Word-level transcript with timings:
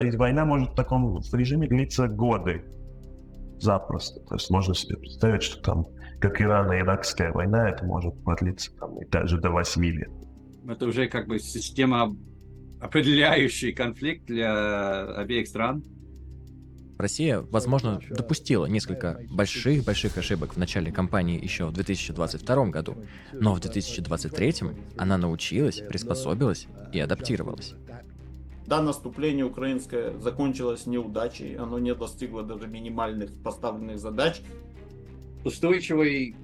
Ведь 0.00 0.14
война 0.14 0.46
может 0.46 0.70
в 0.70 0.74
таком 0.74 1.20
режиме 1.32 1.68
длиться 1.68 2.08
годы 2.08 2.64
запросто. 3.58 4.20
То 4.20 4.36
есть 4.36 4.48
можно 4.48 4.74
себе 4.74 4.96
представить, 4.96 5.42
что 5.42 5.60
там, 5.60 5.86
как 6.20 6.40
Ирано-Иракская 6.40 7.32
война, 7.32 7.68
это 7.68 7.84
может 7.84 8.14
продлиться 8.24 8.74
там 8.76 8.98
и 8.98 9.06
даже 9.06 9.38
до 9.38 9.50
8 9.50 9.84
лет. 9.84 10.10
Это 10.66 10.86
уже 10.86 11.06
как 11.06 11.28
бы 11.28 11.38
система, 11.38 12.16
определяющий 12.80 13.72
конфликт 13.72 14.24
для 14.24 15.04
обеих 15.16 15.46
стран. 15.46 15.84
Россия, 16.96 17.40
возможно, 17.40 18.00
допустила 18.08 18.64
несколько 18.64 19.20
больших-больших 19.30 20.16
ошибок 20.16 20.54
в 20.54 20.56
начале 20.56 20.90
кампании 20.92 21.42
еще 21.42 21.66
в 21.66 21.72
2022 21.72 22.66
году, 22.66 22.96
но 23.32 23.54
в 23.54 23.60
2023 23.60 24.54
она 24.96 25.18
научилась, 25.18 25.80
приспособилась 25.80 26.68
и 26.92 27.00
адаптировалась. 27.00 27.74
Да, 28.70 28.80
наступление 28.80 29.44
украинское 29.44 30.16
закончилось 30.20 30.86
неудачей, 30.86 31.56
оно 31.56 31.80
не 31.80 31.92
достигло 31.92 32.44
даже 32.44 32.68
минимальных 32.68 33.32
поставленных 33.42 33.98
задач. 33.98 34.42
Устойчивый 35.44 36.36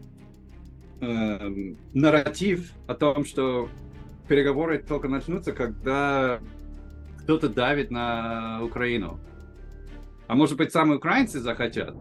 э, 1.01 1.75
нарратив 1.95 2.73
о 2.89 2.95
том, 2.95 3.25
что 3.25 3.69
переговоры 4.27 4.83
только 4.83 5.07
начнутся, 5.07 5.53
когда 5.53 6.41
кто-то 7.23 7.49
давит 7.49 7.93
на 7.93 8.61
Украину. 8.61 9.21
А 10.27 10.35
может 10.35 10.57
быть, 10.57 10.73
сами 10.73 10.95
украинцы 10.95 11.39
захотят? 11.39 11.95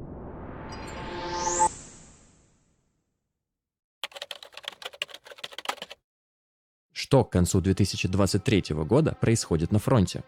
Что 7.15 7.23
к 7.23 7.29
концу 7.29 7.61
2023 7.61 8.75
года 8.83 9.15
происходит 9.21 9.71
на 9.71 9.79
фронте? 9.79 10.21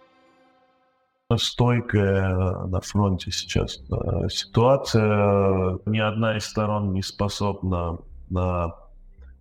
Стойкая 1.35 2.33
на 2.65 2.79
фронте 2.79 3.29
сейчас 3.29 3.81
ситуация. 4.29 5.79
Ни 5.85 5.99
одна 5.99 6.37
из 6.37 6.45
сторон 6.45 6.93
не 6.93 7.01
способна 7.01 7.97
на 8.29 8.73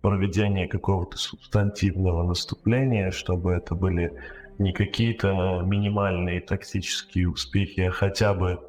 проведение 0.01 0.67
какого-то 0.67 1.17
субстантивного 1.17 2.27
наступления, 2.27 3.11
чтобы 3.11 3.53
это 3.53 3.75
были 3.75 4.11
не 4.57 4.73
какие-то 4.73 5.61
минимальные 5.65 6.41
тактические 6.41 7.29
успехи, 7.29 7.79
а 7.79 7.91
хотя 7.91 8.33
бы 8.33 8.59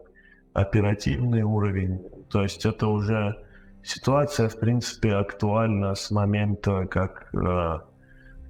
оперативный 0.52 1.42
уровень. 1.42 2.00
То 2.30 2.44
есть 2.44 2.64
это 2.64 2.86
уже 2.86 3.44
ситуация, 3.82 4.48
в 4.48 4.60
принципе, 4.60 5.14
актуальна 5.14 5.96
с 5.96 6.12
момента, 6.12 6.86
как 6.86 7.34
э, 7.34 7.80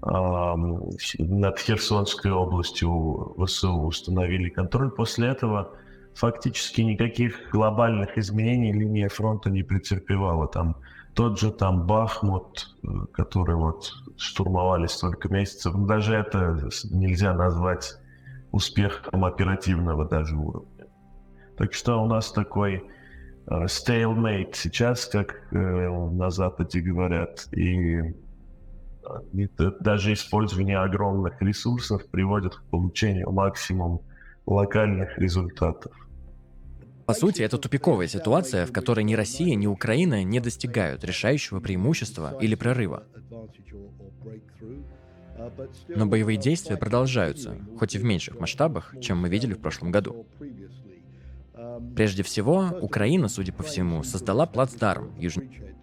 над 0.01 1.59
Херсонской 1.59 2.31
областью 2.31 3.35
ВСУ 3.37 3.75
установили 3.81 4.49
контроль. 4.49 4.91
После 4.91 5.29
этого 5.29 5.73
фактически 6.15 6.83
никаких 6.83 7.51
глобальных 7.53 8.17
изменений 8.19 8.73
линия 8.73 9.09
фронта 9.09 9.51
не 9.51 9.63
претерпевала. 9.63 10.47
Там 10.49 10.77
тот 11.15 11.39
же 11.41 11.51
там 11.51 11.87
Бахмут, 11.87 12.77
э, 12.83 12.89
который 13.13 13.57
вот 13.57 13.93
штурмовали 14.17 14.87
столько 14.87 15.29
месяцев, 15.29 15.75
даже 15.87 16.15
это 16.15 16.69
нельзя 16.91 17.35
назвать 17.35 17.97
успехом 18.53 19.25
оперативного 19.25 20.05
даже 20.05 20.37
уровня. 20.37 20.87
Так 21.57 21.75
что 21.75 22.01
у 22.03 22.07
нас 22.07 22.31
такой 22.31 22.85
uh, 23.47 23.65
stalemate 23.65 24.55
сейчас, 24.55 25.07
как 25.07 25.43
uh, 25.53 26.11
на 26.11 26.31
Западе 26.31 26.81
говорят, 26.81 27.49
и 27.53 28.15
даже 29.81 30.13
использование 30.13 30.79
огромных 30.79 31.41
ресурсов 31.43 32.07
приводит 32.11 32.57
к 32.57 32.63
получению 32.65 33.31
максимум 33.31 34.03
локальных 34.47 35.19
результатов. 35.19 35.93
По 37.07 37.15
сути, 37.15 37.41
это 37.41 37.57
тупиковая 37.57 38.07
ситуация, 38.07 38.67
в 38.67 38.73
которой 38.73 39.03
ни 39.03 39.15
Россия, 39.15 39.55
ни 39.55 39.67
Украина 39.67 40.23
не 40.25 40.41
достигают 40.41 41.05
решающего 41.05 41.59
преимущества 41.61 42.37
или 42.39 42.55
прорыва. 42.55 43.05
Но 45.89 46.07
боевые 46.07 46.37
действия 46.37 46.77
продолжаются, 46.77 47.57
хоть 47.79 47.95
и 47.95 47.99
в 47.99 48.05
меньших 48.05 48.39
масштабах, 48.39 48.95
чем 49.01 49.19
мы 49.19 49.31
видели 49.31 49.55
в 49.55 49.61
прошлом 49.61 49.91
году. 49.91 50.27
Прежде 51.97 52.23
всего, 52.23 52.69
Украина, 52.81 53.29
судя 53.29 53.53
по 53.53 53.63
всему, 53.63 54.03
создала 54.03 54.47
плацдарм 54.47 55.17
южнее 55.19 55.77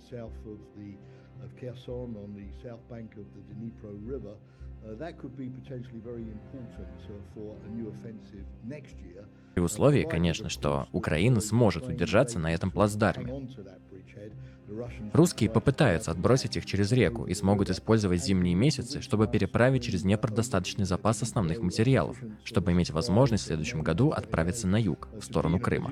при 9.56 9.62
условии, 9.62 10.04
конечно, 10.04 10.50
что 10.50 10.88
Украина 10.92 11.40
сможет 11.40 11.88
удержаться 11.88 12.40
на 12.40 12.54
этом 12.54 12.72
плацдарме. 12.72 13.50
Русские 15.14 15.50
попытаются 15.50 16.12
отбросить 16.12 16.58
их 16.58 16.66
через 16.66 16.92
реку 16.92 17.26
и 17.26 17.34
смогут 17.34 17.70
использовать 17.70 18.22
зимние 18.22 18.56
месяцы, 18.56 19.02
чтобы 19.02 19.28
переправить 19.28 19.84
через 19.84 20.04
Днепр 20.04 20.32
достаточный 20.32 20.86
запас 20.86 21.22
основных 21.22 21.62
материалов, 21.62 22.22
чтобы 22.44 22.74
иметь 22.74 22.90
возможность 22.90 23.44
в 23.44 23.48
следующем 23.48 23.82
году 23.82 24.10
отправиться 24.10 24.68
на 24.68 24.80
юг, 24.82 25.08
в 25.14 25.22
сторону 25.22 25.60
Крыма. 25.60 25.92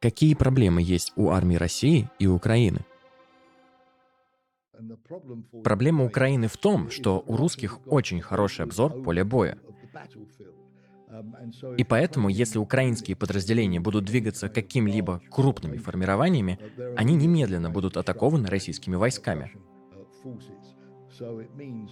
Какие 0.00 0.32
проблемы 0.34 0.80
есть 0.80 1.12
у 1.16 1.28
армии 1.28 1.56
России 1.56 2.08
и 2.18 2.26
Украины? 2.26 2.80
Проблема 5.62 6.06
Украины 6.06 6.48
в 6.48 6.56
том, 6.56 6.90
что 6.90 7.22
у 7.26 7.36
русских 7.36 7.80
очень 7.86 8.22
хороший 8.22 8.64
обзор 8.64 9.02
поля 9.02 9.26
боя. 9.26 9.58
И 11.76 11.84
поэтому, 11.84 12.30
если 12.30 12.58
украинские 12.58 13.14
подразделения 13.14 13.78
будут 13.78 14.06
двигаться 14.06 14.48
каким-либо 14.48 15.20
крупными 15.30 15.76
формированиями, 15.76 16.58
они 16.96 17.14
немедленно 17.14 17.68
будут 17.68 17.98
атакованы 17.98 18.48
российскими 18.48 18.96
войсками. 18.96 19.52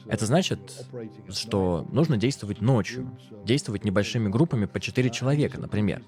Это 0.06 0.26
значит, 0.26 0.86
что 1.28 1.86
нужно 1.90 2.16
действовать 2.16 2.60
ночью, 2.60 3.16
действовать 3.44 3.84
небольшими 3.84 4.28
группами 4.28 4.66
по 4.66 4.80
4 4.80 5.10
человека, 5.10 5.60
например. 5.60 6.02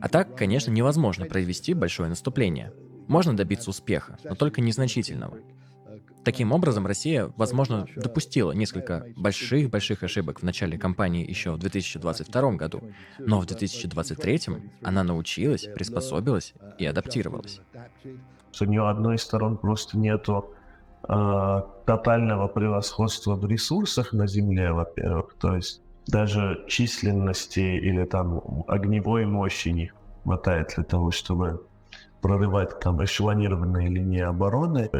А 0.00 0.08
так, 0.08 0.36
конечно, 0.36 0.70
невозможно 0.70 1.26
произвести 1.26 1.74
большое 1.74 2.08
наступление. 2.08 2.72
Можно 3.06 3.36
добиться 3.36 3.70
успеха, 3.70 4.18
но 4.24 4.34
только 4.34 4.60
незначительного. 4.60 5.38
Таким 6.24 6.52
образом, 6.52 6.86
Россия, 6.86 7.30
возможно, 7.36 7.86
допустила 7.96 8.52
несколько 8.52 9.06
больших-больших 9.14 10.02
ошибок 10.02 10.40
в 10.40 10.42
начале 10.42 10.78
кампании 10.78 11.28
еще 11.28 11.52
в 11.52 11.58
2022 11.58 12.52
году, 12.52 12.82
но 13.18 13.40
в 13.40 13.46
2023 13.46 14.40
она 14.82 15.04
научилась, 15.04 15.68
приспособилась 15.74 16.54
и 16.78 16.86
адаптировалась. 16.86 17.60
У 18.60 18.64
нее 18.64 18.88
одной 18.88 19.16
из 19.16 19.22
сторон 19.22 19.58
просто 19.58 19.98
нету 19.98 20.54
э, 21.08 21.62
тотального 21.86 22.48
превосходства 22.48 23.34
в 23.34 23.46
ресурсах 23.46 24.12
на 24.12 24.26
Земле, 24.26 24.72
во-первых, 24.72 25.34
то 25.40 25.54
есть 25.56 25.82
даже 26.06 26.64
численности 26.68 27.60
или 27.60 28.04
там 28.04 28.64
огневой 28.68 29.26
мощи 29.26 29.68
не 29.68 29.92
хватает 30.22 30.74
для 30.76 30.84
того, 30.84 31.10
чтобы 31.10 31.60
прорывать 32.24 32.80
там 32.80 33.04
эшелонированные 33.04 33.88
линии 33.88 34.22
обороны. 34.22 34.90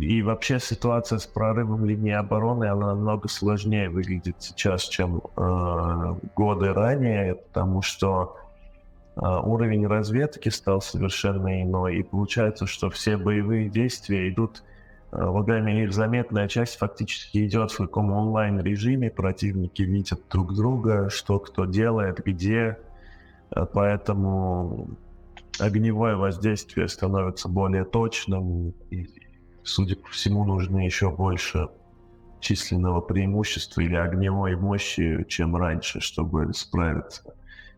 И 0.00 0.22
вообще 0.22 0.58
ситуация 0.58 1.18
с 1.18 1.26
прорывом 1.26 1.84
линии 1.84 2.14
обороны, 2.14 2.64
она 2.64 2.94
намного 2.94 3.28
сложнее 3.28 3.90
выглядит 3.90 4.36
сейчас, 4.38 4.84
чем 4.84 5.20
э, 5.36 6.14
годы 6.34 6.72
ранее, 6.72 7.34
потому 7.34 7.82
что 7.82 8.34
э, 9.14 9.20
уровень 9.20 9.86
разведки 9.86 10.48
стал 10.48 10.80
совершенно 10.80 11.62
иной. 11.62 11.98
И 11.98 12.02
получается, 12.02 12.66
что 12.66 12.88
все 12.88 13.18
боевые 13.18 13.68
действия 13.68 14.30
идут 14.30 14.62
э, 15.12 15.42
время 15.42 15.82
их 15.82 15.92
заметная 15.92 16.48
часть 16.48 16.76
фактически 16.76 17.46
идет 17.46 17.70
в 17.72 17.76
таком 17.76 18.12
онлайн-режиме. 18.12 19.10
Противники 19.10 19.82
видят 19.82 20.20
друг 20.30 20.54
друга, 20.54 21.10
что 21.10 21.38
кто 21.38 21.64
делает, 21.64 22.24
где. 22.24 22.78
Э, 23.50 23.66
поэтому 23.72 24.88
огневое 25.58 26.16
воздействие 26.16 26.88
становится 26.88 27.48
более 27.48 27.84
точным, 27.84 28.74
и, 28.90 29.06
судя 29.62 29.96
по 29.96 30.08
всему, 30.08 30.44
нужно 30.44 30.84
еще 30.84 31.10
больше 31.10 31.68
численного 32.40 33.00
преимущества 33.00 33.82
или 33.82 33.94
огневой 33.94 34.56
мощи, 34.56 35.24
чем 35.28 35.56
раньше, 35.56 36.00
чтобы 36.00 36.52
справиться. 36.54 37.34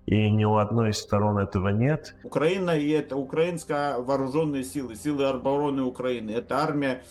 И 0.06 0.30
ни 0.30 0.44
у 0.44 0.56
одной 0.56 0.90
из 0.90 0.98
сторон 0.98 1.38
этого 1.38 1.68
нет. 1.68 2.14
Украина 2.24 2.70
и 2.70 2.88
это 2.90 3.16
украинская 3.16 3.98
вооруженные 3.98 4.64
силы, 4.64 4.96
силы 4.96 5.26
обороны 5.26 5.82
Украины. 5.82 6.30
Это 6.32 6.58
армия 6.58 7.02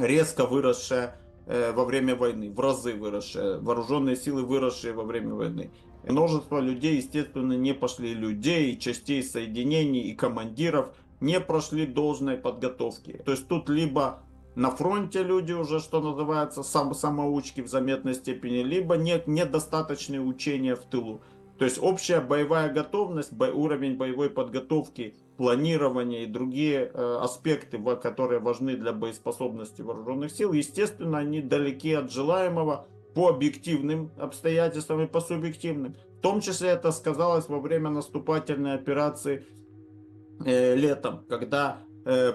резко 0.00 0.46
выросшая 0.46 1.16
э, 1.46 1.72
во 1.72 1.84
время 1.84 2.16
войны, 2.16 2.50
в 2.50 2.58
разы 2.60 2.94
выросшая, 2.94 3.58
вооруженные 3.58 4.16
силы 4.16 4.42
выросшие 4.42 4.92
во 4.92 5.04
время 5.04 5.34
войны. 5.34 5.70
Множество 6.04 6.60
людей, 6.60 6.96
естественно, 6.96 7.52
не 7.52 7.74
пошли 7.74 8.14
людей, 8.14 8.76
частей 8.78 9.22
соединений 9.22 10.02
и 10.02 10.14
командиров 10.14 10.94
не 11.20 11.40
прошли 11.40 11.86
должной 11.86 12.36
подготовки. 12.38 13.20
То 13.24 13.32
есть 13.32 13.46
тут 13.48 13.68
либо 13.68 14.22
на 14.54 14.70
фронте 14.70 15.22
люди 15.22 15.52
уже, 15.52 15.80
что 15.80 16.00
называется, 16.00 16.62
сам, 16.62 16.94
самоучки 16.94 17.60
в 17.60 17.68
заметной 17.68 18.14
степени, 18.14 18.62
либо 18.62 18.96
нет 18.96 19.26
недостаточные 19.26 20.20
учения 20.20 20.74
в 20.74 20.80
тылу. 20.84 21.20
То 21.60 21.66
есть 21.66 21.78
общая 21.78 22.22
боевая 22.22 22.72
готовность, 22.72 23.34
бо, 23.34 23.44
уровень 23.44 23.98
боевой 23.98 24.30
подготовки, 24.30 25.14
планирования 25.36 26.22
и 26.22 26.26
другие 26.26 26.90
э, 26.90 27.18
аспекты, 27.20 27.78
которые 27.96 28.40
важны 28.40 28.76
для 28.78 28.94
боеспособности 28.94 29.82
вооруженных 29.82 30.32
сил, 30.32 30.54
естественно, 30.54 31.18
они 31.18 31.42
далеки 31.42 31.92
от 31.92 32.10
желаемого 32.10 32.86
по 33.14 33.28
объективным 33.28 34.10
обстоятельствам 34.16 35.02
и 35.02 35.06
по 35.06 35.20
субъективным. 35.20 35.96
В 36.16 36.22
том 36.22 36.40
числе 36.40 36.70
это 36.70 36.92
сказалось 36.92 37.46
во 37.50 37.60
время 37.60 37.90
наступательной 37.90 38.72
операции 38.72 39.44
э, 40.42 40.74
летом, 40.74 41.26
когда 41.28 41.80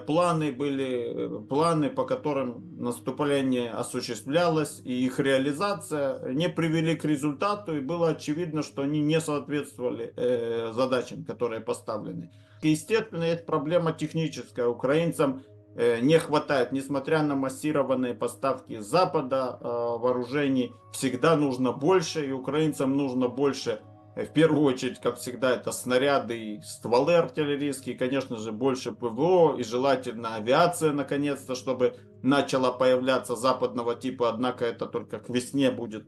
планы 0.06 0.52
были, 0.52 1.14
э, 1.26 1.48
планы, 1.50 1.90
по 1.90 2.06
которым 2.06 2.78
наступление 2.78 3.72
осуществлялось, 3.72 4.82
и 4.84 5.06
их 5.06 5.20
реализация 5.20 6.32
не 6.34 6.50
привели 6.50 6.96
к 6.96 7.06
результату, 7.06 7.78
и 7.78 7.82
было 7.82 8.10
очевидно, 8.10 8.64
что 8.64 8.84
они 8.84 9.02
не 9.02 9.20
соответствовали 9.20 10.14
э, 10.16 10.72
задачам, 10.74 11.26
которые 11.26 11.62
поставлены. 11.62 12.30
Естественно, 12.62 13.24
есть 13.24 13.46
проблема 13.46 13.92
техническая. 13.94 14.68
Украинцам 14.68 15.44
Э, 15.78 16.00
не 16.00 16.18
хватает, 16.20 16.72
несмотря 16.72 17.22
на 17.22 17.36
массированные 17.36 18.14
поставки 18.14 18.80
Запада 18.80 19.60
э, 19.60 19.66
вооружений, 19.68 20.72
всегда 20.94 21.36
нужно 21.36 21.74
больше, 21.74 22.26
и 22.26 22.32
украинцам 22.32 22.96
нужно 22.96 23.28
больше, 23.28 23.72
э, 23.72 23.94
в 24.16 24.32
первую 24.34 24.64
очередь, 24.64 25.02
как 25.02 25.18
всегда, 25.18 25.56
это 25.56 25.72
снаряды 25.74 26.38
и 26.38 26.62
стволы 26.62 27.16
артиллерийские, 27.16 27.98
конечно 27.98 28.38
же, 28.38 28.54
больше 28.54 28.94
ПВО 28.94 29.58
и 29.58 29.64
желательно 29.64 30.36
авиация, 30.36 30.94
наконец-то, 30.94 31.54
чтобы 31.56 31.96
начала 32.24 32.72
появляться 32.72 33.36
западного 33.36 33.96
типа, 33.96 34.30
однако 34.30 34.66
это 34.66 34.86
только 34.86 35.20
к 35.20 35.30
весне 35.30 35.70
будет 35.70 36.08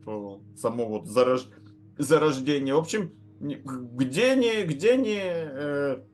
само 0.56 0.86
вот 0.86 1.06
зарож... 1.08 1.48
зарождение. 1.98 2.76
В 2.76 2.80
общем, 2.80 3.12
где 3.40 4.36
не, 4.36 4.64
где 4.64 4.96
не 4.96 6.06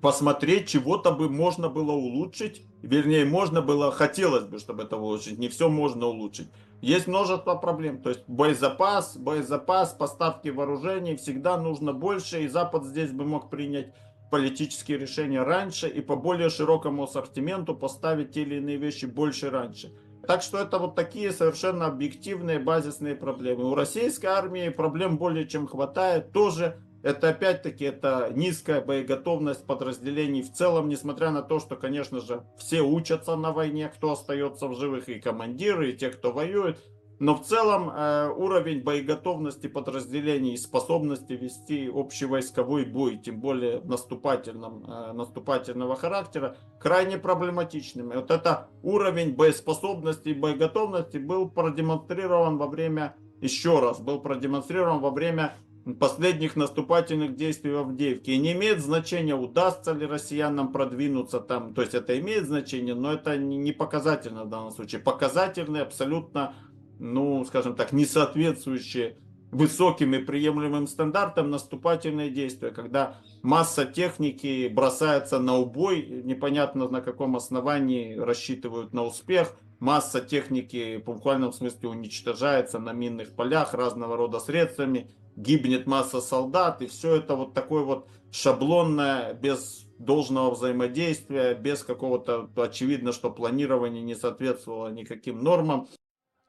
посмотреть, 0.00 0.68
чего-то 0.68 1.12
бы 1.12 1.28
можно 1.28 1.68
было 1.68 1.92
улучшить, 1.92 2.62
вернее, 2.82 3.24
можно 3.24 3.62
было, 3.62 3.92
хотелось 3.92 4.44
бы, 4.44 4.58
чтобы 4.58 4.84
это 4.84 4.96
улучшить, 4.96 5.38
не 5.38 5.48
все 5.48 5.68
можно 5.68 6.06
улучшить. 6.06 6.48
Есть 6.86 7.08
множество 7.08 7.56
проблем, 7.56 8.00
то 8.00 8.10
есть 8.10 8.22
боезапас, 8.28 9.16
боезапас, 9.16 9.92
поставки 9.92 10.50
вооружений, 10.50 11.16
всегда 11.16 11.56
нужно 11.56 11.92
больше, 11.92 12.44
и 12.44 12.46
Запад 12.46 12.84
здесь 12.84 13.10
бы 13.10 13.24
мог 13.24 13.50
принять 13.50 13.92
политические 14.30 14.96
решения 14.96 15.42
раньше 15.42 15.88
и 15.88 16.00
по 16.00 16.14
более 16.14 16.48
широкому 16.48 17.02
ассортименту 17.02 17.74
поставить 17.74 18.30
те 18.30 18.42
или 18.42 18.58
иные 18.58 18.76
вещи 18.76 19.04
больше 19.06 19.50
раньше. 19.50 19.92
Так 20.28 20.42
что 20.42 20.58
это 20.58 20.78
вот 20.78 20.94
такие 20.94 21.32
совершенно 21.32 21.86
объективные 21.86 22.60
базисные 22.60 23.16
проблемы. 23.16 23.68
У 23.68 23.74
российской 23.74 24.26
армии 24.26 24.68
проблем 24.68 25.18
более 25.18 25.48
чем 25.48 25.66
хватает. 25.66 26.30
Тоже 26.30 26.80
это 27.06 27.28
опять-таки 27.28 27.84
это 27.84 28.32
низкая 28.34 28.80
боеготовность 28.80 29.64
подразделений 29.64 30.42
в 30.42 30.52
целом, 30.52 30.88
несмотря 30.88 31.30
на 31.30 31.40
то, 31.40 31.60
что, 31.60 31.76
конечно 31.76 32.20
же, 32.20 32.42
все 32.58 32.82
учатся 32.82 33.36
на 33.36 33.52
войне, 33.52 33.88
кто 33.88 34.12
остается 34.12 34.66
в 34.66 34.74
живых, 34.74 35.08
и 35.08 35.20
командиры, 35.20 35.90
и 35.90 35.96
те, 35.96 36.10
кто 36.10 36.32
воюет. 36.32 36.82
Но 37.20 37.36
в 37.36 37.44
целом 37.44 37.90
э, 37.90 38.28
уровень 38.36 38.82
боеготовности 38.82 39.68
подразделений 39.68 40.54
и 40.54 40.56
способности 40.56 41.34
вести 41.34 41.88
общевойсковой 41.88 42.84
бой, 42.84 43.18
тем 43.18 43.40
более 43.40 43.80
наступательном, 43.82 44.84
э, 44.84 45.12
наступательного 45.12 45.94
характера, 45.94 46.56
крайне 46.80 47.18
проблематичным. 47.18 48.12
И 48.12 48.16
вот 48.16 48.32
это 48.32 48.68
уровень 48.82 49.32
боеспособности 49.32 50.30
и 50.30 50.34
боеготовности 50.34 51.18
был 51.18 51.48
продемонстрирован 51.48 52.58
во 52.58 52.66
время, 52.66 53.14
еще 53.40 53.78
раз, 53.78 54.00
был 54.00 54.20
продемонстрирован 54.20 55.00
во 55.00 55.10
время 55.10 55.54
последних 55.94 56.56
наступательных 56.56 57.36
действий 57.36 57.70
в 57.70 57.78
Авдеевке. 57.78 58.32
И 58.32 58.38
не 58.38 58.52
имеет 58.52 58.80
значения, 58.80 59.34
удастся 59.34 59.92
ли 59.92 60.06
россиянам 60.06 60.72
продвинуться 60.72 61.40
там. 61.40 61.74
То 61.74 61.82
есть 61.82 61.94
это 61.94 62.18
имеет 62.18 62.46
значение, 62.46 62.94
но 62.94 63.12
это 63.12 63.36
не 63.36 63.72
показательно 63.72 64.44
в 64.44 64.48
данном 64.48 64.72
случае. 64.72 65.00
Показательные 65.00 65.82
абсолютно, 65.82 66.54
ну, 66.98 67.44
скажем 67.44 67.76
так, 67.76 67.92
не 67.92 68.04
соответствующие 68.04 69.18
высоким 69.52 70.14
и 70.14 70.18
приемлемым 70.18 70.88
стандартам 70.88 71.50
наступательные 71.50 72.30
действия, 72.30 72.70
когда 72.70 73.16
масса 73.42 73.84
техники 73.86 74.68
бросается 74.68 75.38
на 75.38 75.56
убой, 75.56 76.04
непонятно 76.24 76.88
на 76.88 77.00
каком 77.00 77.36
основании 77.36 78.16
рассчитывают 78.16 78.92
на 78.92 79.04
успех, 79.04 79.56
масса 79.78 80.20
техники 80.20 80.98
в 80.98 81.04
буквальном 81.04 81.52
смысле 81.52 81.90
уничтожается 81.90 82.78
на 82.78 82.92
минных 82.92 83.34
полях 83.34 83.72
разного 83.72 84.16
рода 84.16 84.40
средствами, 84.40 85.10
гибнет 85.36 85.86
масса 85.86 86.20
солдат, 86.20 86.82
и 86.82 86.86
все 86.86 87.16
это 87.16 87.36
вот 87.36 87.54
такое 87.54 87.84
вот 87.84 88.08
шаблонное, 88.32 89.34
без 89.34 89.86
должного 89.98 90.54
взаимодействия, 90.54 91.54
без 91.54 91.82
какого-то, 91.84 92.50
очевидно, 92.56 93.12
что 93.12 93.30
планирование 93.30 94.02
не 94.02 94.14
соответствовало 94.14 94.88
никаким 94.88 95.42
нормам. 95.42 95.88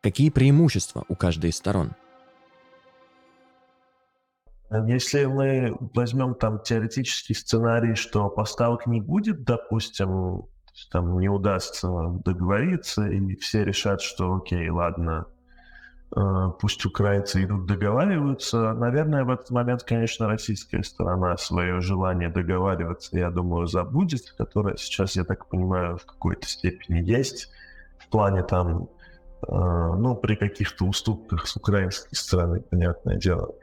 Какие 0.02 0.30
преимущества 0.30 1.06
у 1.08 1.16
каждой 1.16 1.52
из 1.52 1.58
сторон? 1.58 1.92
Если 4.70 5.24
мы 5.26 5.78
возьмем 5.94 6.36
там 6.36 6.62
теоретический 6.62 7.36
сценарий, 7.36 7.96
что 7.96 8.30
поставок 8.30 8.86
не 8.86 9.00
будет, 9.00 9.44
допустим, 9.44 10.44
там 10.92 11.20
не 11.20 11.30
удастся 11.30 11.90
договориться, 12.26 13.08
и 13.08 13.36
все 13.38 13.64
решат, 13.64 14.02
что 14.02 14.36
окей, 14.36 14.70
ладно, 14.70 15.28
пусть 16.10 16.86
украинцы 16.86 17.44
идут 17.44 17.66
договариваются. 17.66 18.74
Наверное, 18.74 19.26
в 19.26 19.30
этот 19.30 19.50
момент, 19.50 19.84
конечно, 19.84 20.28
российская 20.28 20.84
сторона 20.84 21.36
свое 21.38 21.82
желание 21.82 22.30
договариваться, 22.30 23.18
я 23.18 23.30
думаю, 23.30 23.68
забудет, 23.68 24.34
которое 24.38 24.78
сейчас, 24.78 25.16
я 25.16 25.26
так 25.26 25.48
понимаю, 25.48 25.98
в 25.98 26.06
какой-то 26.06 26.48
степени 26.48 27.00
есть. 27.00 27.52
В 28.00 28.08
плане 28.08 28.44
там, 28.44 28.90
э, 29.48 29.52
ну, 29.52 30.16
при 30.16 30.36
каких-то 30.36 30.86
уступках 30.86 31.46
с 31.46 31.58
украинской 31.58 32.16
стороны, 32.16 32.62
понятное 32.62 33.18
дело. 33.18 33.54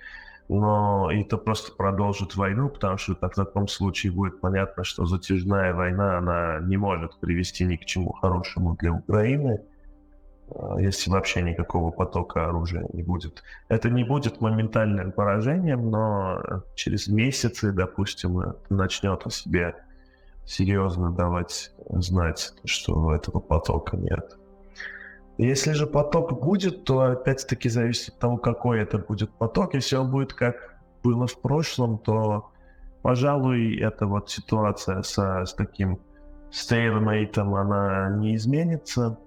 Но 0.51 1.11
это 1.11 1.39
просто 1.39 1.73
продолжит 1.73 2.37
войну, 2.37 2.69
потому 2.69 2.99
что 2.99 3.15
в 3.15 3.31
таком 3.31 3.67
случае 3.69 4.13
будет 4.13 4.43
понятно, 4.43 4.85
что 4.85 5.07
затяжная 5.07 5.73
война, 5.73 6.19
она 6.19 6.61
не 6.61 6.77
может 6.77 7.19
привести 7.19 7.65
ни 7.65 7.77
к 7.77 7.87
чему 7.87 8.13
хорошему 8.13 8.77
для 8.79 8.93
Украины 8.93 9.63
если 10.79 11.11
вообще 11.11 11.43
никакого 11.43 11.91
потока 11.91 12.47
оружия 12.47 12.87
не 12.93 13.03
будет. 13.03 13.43
Это 13.69 13.91
не 13.91 14.05
будет 14.05 14.41
моментальным 14.41 15.13
поражением, 15.13 15.91
но 15.91 16.63
через 16.75 17.09
месяцы, 17.09 17.73
допустим, 17.73 18.55
начнет 18.69 19.27
о 19.27 19.31
себе 19.31 19.75
серьезно 20.45 21.11
давать 21.11 21.73
знать, 21.91 22.53
что 22.65 23.15
этого 23.15 23.41
потока 23.41 23.97
нет. 23.97 24.37
Если 25.39 25.73
же 25.73 25.87
поток 25.87 26.41
будет, 26.41 26.85
то 26.85 27.01
опять-таки 27.01 27.69
зависит 27.69 28.11
от 28.11 28.19
того, 28.21 28.37
какой 28.37 28.81
это 28.81 28.99
будет 28.99 29.31
поток. 29.31 29.75
Если 29.75 29.97
он 29.97 30.11
будет 30.11 30.33
как 30.33 30.77
было 31.03 31.27
в 31.27 31.41
прошлом, 31.41 31.99
то, 31.99 32.51
пожалуй, 33.03 33.77
эта 33.81 34.07
вот 34.07 34.31
ситуация 34.31 35.03
со, 35.03 35.45
с 35.45 35.55
таким 35.55 35.99
стейлмейтом, 36.53 37.55
она 37.57 38.11
не 38.11 38.37
изменится. 38.37 39.19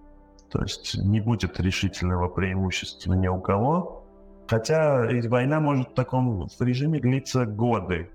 То 0.51 0.61
есть 0.61 0.97
не 0.97 1.19
будет 1.19 1.59
решительного 1.59 2.29
преимущества 2.29 3.13
ни 3.13 3.27
у 3.27 3.39
кого. 3.41 4.03
Хотя 4.47 5.05
война 5.27 5.59
может 5.59 5.89
в 5.89 5.93
таком 5.93 6.47
режиме 6.59 6.99
длиться 6.99 7.45
годы. 7.45 8.09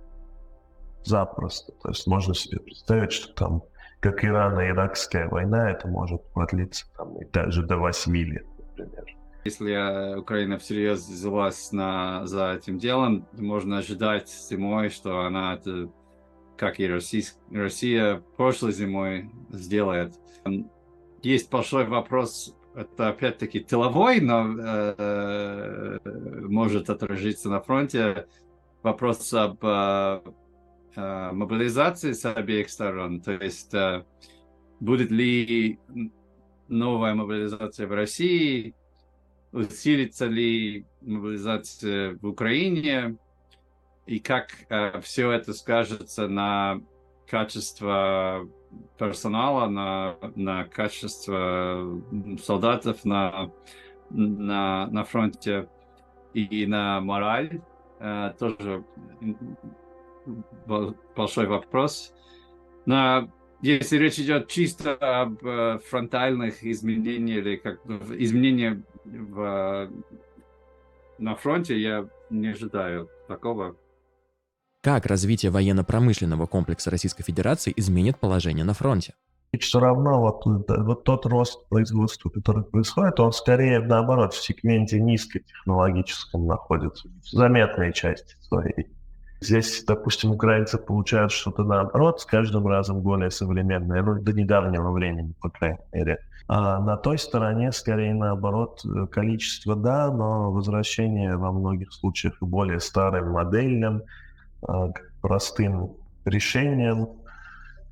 Запросто. 1.04 1.72
То 1.82 1.90
есть 1.90 2.06
можно 2.06 2.34
себе 2.34 2.60
представить, 2.60 3.12
что 3.12 3.34
там, 3.34 3.62
как 4.00 4.24
Ирано-Иракская 4.24 5.28
война, 5.28 5.70
это 5.70 5.88
может 5.88 6.22
продлиться 6.32 6.86
там, 6.96 7.20
и 7.20 7.24
даже 7.30 7.62
до 7.66 7.76
8 7.76 8.16
лет, 8.16 8.46
например. 8.58 9.04
Если 9.44 10.16
Украина 10.18 10.58
всерьез 10.58 11.00
взялась 11.06 11.72
на, 11.72 12.24
за 12.26 12.52
этим 12.52 12.78
делом, 12.78 13.26
можно 13.32 13.78
ожидать 13.78 14.28
зимой, 14.28 14.88
что 14.88 15.22
она 15.22 15.54
это, 15.54 15.90
как 16.56 16.78
и 16.78 16.86
Россия 16.86 18.22
прошлой 18.36 18.72
зимой 18.72 19.30
сделает 19.50 20.14
есть 21.22 21.50
большой 21.50 21.86
вопрос, 21.86 22.54
это 22.74 23.08
опять-таки 23.08 23.60
тыловой, 23.60 24.20
но 24.20 24.46
э, 24.58 25.98
может 26.48 26.90
отразиться 26.90 27.48
на 27.50 27.60
фронте. 27.60 28.26
Вопрос 28.82 29.32
об 29.32 29.58
э, 29.64 30.20
э, 30.96 31.30
мобилизации 31.32 32.12
с 32.12 32.24
обеих 32.24 32.70
сторон. 32.70 33.20
То 33.20 33.32
есть 33.32 33.74
э, 33.74 34.04
будет 34.80 35.10
ли 35.10 35.78
новая 36.68 37.14
мобилизация 37.14 37.86
в 37.86 37.92
России, 37.92 38.74
усилится 39.52 40.26
ли 40.26 40.86
мобилизация 41.02 42.18
в 42.20 42.26
Украине, 42.26 43.18
и 44.06 44.18
как 44.18 44.48
э, 44.68 45.00
все 45.02 45.30
это 45.30 45.52
скажется 45.52 46.26
на 46.26 46.80
качество 47.26 48.48
персонала, 48.98 49.68
на, 49.68 50.16
на 50.36 50.64
качество 50.64 52.00
солдатов 52.42 53.04
на, 53.04 53.50
на, 54.10 54.86
на 54.86 55.04
фронте 55.04 55.68
и 56.34 56.66
на 56.66 57.00
мораль 57.00 57.60
э, 57.98 58.32
тоже 58.38 58.84
большой 61.14 61.46
вопрос. 61.46 62.14
Но 62.86 63.30
если 63.60 63.96
речь 63.96 64.18
идет 64.18 64.48
чисто 64.48 64.94
об 64.94 65.44
э, 65.44 65.78
фронтальных 65.88 66.64
изменениях 66.64 67.38
или 67.38 67.56
как 67.56 67.80
изменениях 67.86 68.78
в, 69.04 69.90
на 71.18 71.34
фронте, 71.36 71.78
я 71.78 72.08
не 72.30 72.48
ожидаю 72.48 73.08
такого. 73.28 73.76
Как 74.82 75.06
развитие 75.06 75.52
военно-промышленного 75.52 76.46
комплекса 76.46 76.90
Российской 76.90 77.22
Федерации 77.22 77.72
изменит 77.76 78.18
положение 78.18 78.64
на 78.64 78.74
фронте? 78.74 79.14
все 79.60 79.78
равно 79.78 80.18
вот, 80.18 80.42
вот 80.44 81.04
тот 81.04 81.24
рост 81.26 81.68
производства, 81.68 82.30
который 82.30 82.64
происходит, 82.64 83.20
он 83.20 83.32
скорее 83.32 83.78
наоборот 83.78 84.34
в 84.34 84.42
сегменте 84.42 84.98
низкотехнологическом 84.98 86.46
находится, 86.46 87.08
в 87.22 87.28
заметной 87.28 87.92
части 87.92 88.34
своей. 88.40 88.88
Здесь, 89.40 89.84
допустим, 89.84 90.32
украинцы 90.32 90.78
получают 90.78 91.30
что-то 91.30 91.62
наоборот, 91.62 92.20
с 92.20 92.24
каждым 92.24 92.66
разом 92.66 93.02
более 93.02 93.30
современное, 93.30 94.02
ну, 94.02 94.20
до 94.20 94.32
недавнего 94.32 94.90
времени, 94.90 95.32
по 95.40 95.50
крайней 95.50 95.78
мере. 95.92 96.18
А 96.48 96.80
на 96.80 96.96
той 96.96 97.18
стороне, 97.18 97.70
скорее 97.70 98.14
наоборот, 98.14 98.82
количество 99.12 99.76
да, 99.76 100.10
но 100.10 100.50
возвращение 100.50 101.36
во 101.36 101.52
многих 101.52 101.92
случаях 101.92 102.38
более 102.40 102.80
старым 102.80 103.30
модельным, 103.30 104.02
простым 105.20 105.96
решениям. 106.24 107.08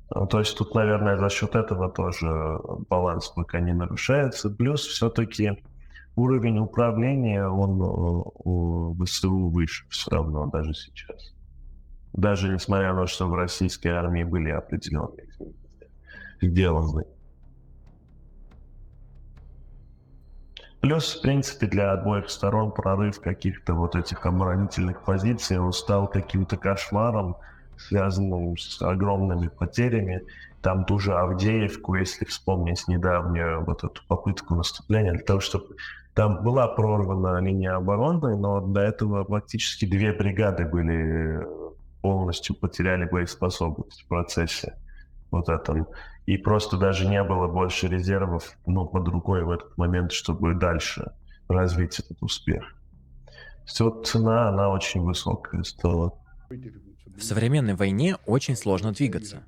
А, 0.09 0.25
то 0.25 0.39
есть 0.39 0.57
тут, 0.57 0.75
наверное, 0.75 1.17
за 1.17 1.29
счет 1.29 1.55
этого 1.55 1.89
тоже 1.89 2.59
баланс 2.89 3.29
пока 3.29 3.59
не 3.59 3.73
нарушается. 3.73 4.49
Плюс 4.49 4.85
все-таки 4.85 5.63
уровень 6.15 6.59
управления, 6.59 7.47
он 7.47 7.81
у 7.81 8.95
ВСУ 9.03 9.49
выше 9.49 9.85
все 9.89 10.11
равно 10.11 10.47
даже 10.47 10.73
сейчас 10.73 11.33
даже 12.13 12.49
несмотря 12.49 12.93
на 12.93 13.01
то, 13.01 13.07
что 13.07 13.27
в 13.27 13.33
российской 13.33 13.89
армии 13.89 14.23
были 14.23 14.49
определенные 14.49 15.27
сделаны. 16.41 17.05
Плюс, 20.81 21.15
в 21.15 21.21
принципе, 21.21 21.67
для 21.67 21.93
обоих 21.93 22.29
сторон 22.31 22.71
прорыв 22.71 23.21
каких-то 23.21 23.75
вот 23.75 23.95
этих 23.95 24.25
оборонительных 24.25 25.03
позиций, 25.03 25.59
он 25.59 25.73
стал 25.73 26.07
каким-то 26.07 26.57
кошмаром, 26.57 27.37
связанным 27.77 28.57
с 28.57 28.81
огромными 28.81 29.47
потерями. 29.47 30.23
Там 30.63 30.85
ту 30.85 30.97
же 30.97 31.13
Авдеевку, 31.13 31.95
если 31.95 32.25
вспомнить 32.25 32.87
недавнюю 32.87 33.63
вот 33.63 33.83
эту 33.83 34.01
попытку 34.07 34.55
наступления, 34.55 35.13
для 35.13 35.23
того, 35.23 35.39
чтобы 35.39 35.75
там 36.15 36.43
была 36.43 36.67
прорвана 36.67 37.39
линия 37.39 37.75
обороны, 37.75 38.35
но 38.35 38.59
до 38.59 38.81
этого 38.81 39.23
практически 39.23 39.85
две 39.85 40.11
бригады 40.13 40.65
были 40.65 41.45
полностью 42.01 42.55
потеряли 42.55 43.05
боеспособность 43.05 44.01
в 44.01 44.07
процессе 44.07 44.73
вот 45.31 45.49
этом. 45.49 45.87
И 46.25 46.37
просто 46.37 46.77
даже 46.77 47.07
не 47.07 47.23
было 47.23 47.47
больше 47.47 47.87
резервов 47.87 48.55
ну, 48.65 48.85
под 48.85 49.07
рукой 49.07 49.43
в 49.43 49.51
этот 49.51 49.77
момент, 49.77 50.11
чтобы 50.11 50.53
дальше 50.53 51.11
развить 51.47 51.99
этот 51.99 52.21
успех. 52.21 52.63
Все 53.65 53.89
цена, 54.03 54.49
она 54.49 54.69
очень 54.69 55.01
высокая 55.01 55.63
стала. 55.63 56.13
В 56.49 57.23
современной 57.23 57.75
войне 57.75 58.17
очень 58.25 58.55
сложно 58.55 58.91
двигаться. 58.91 59.43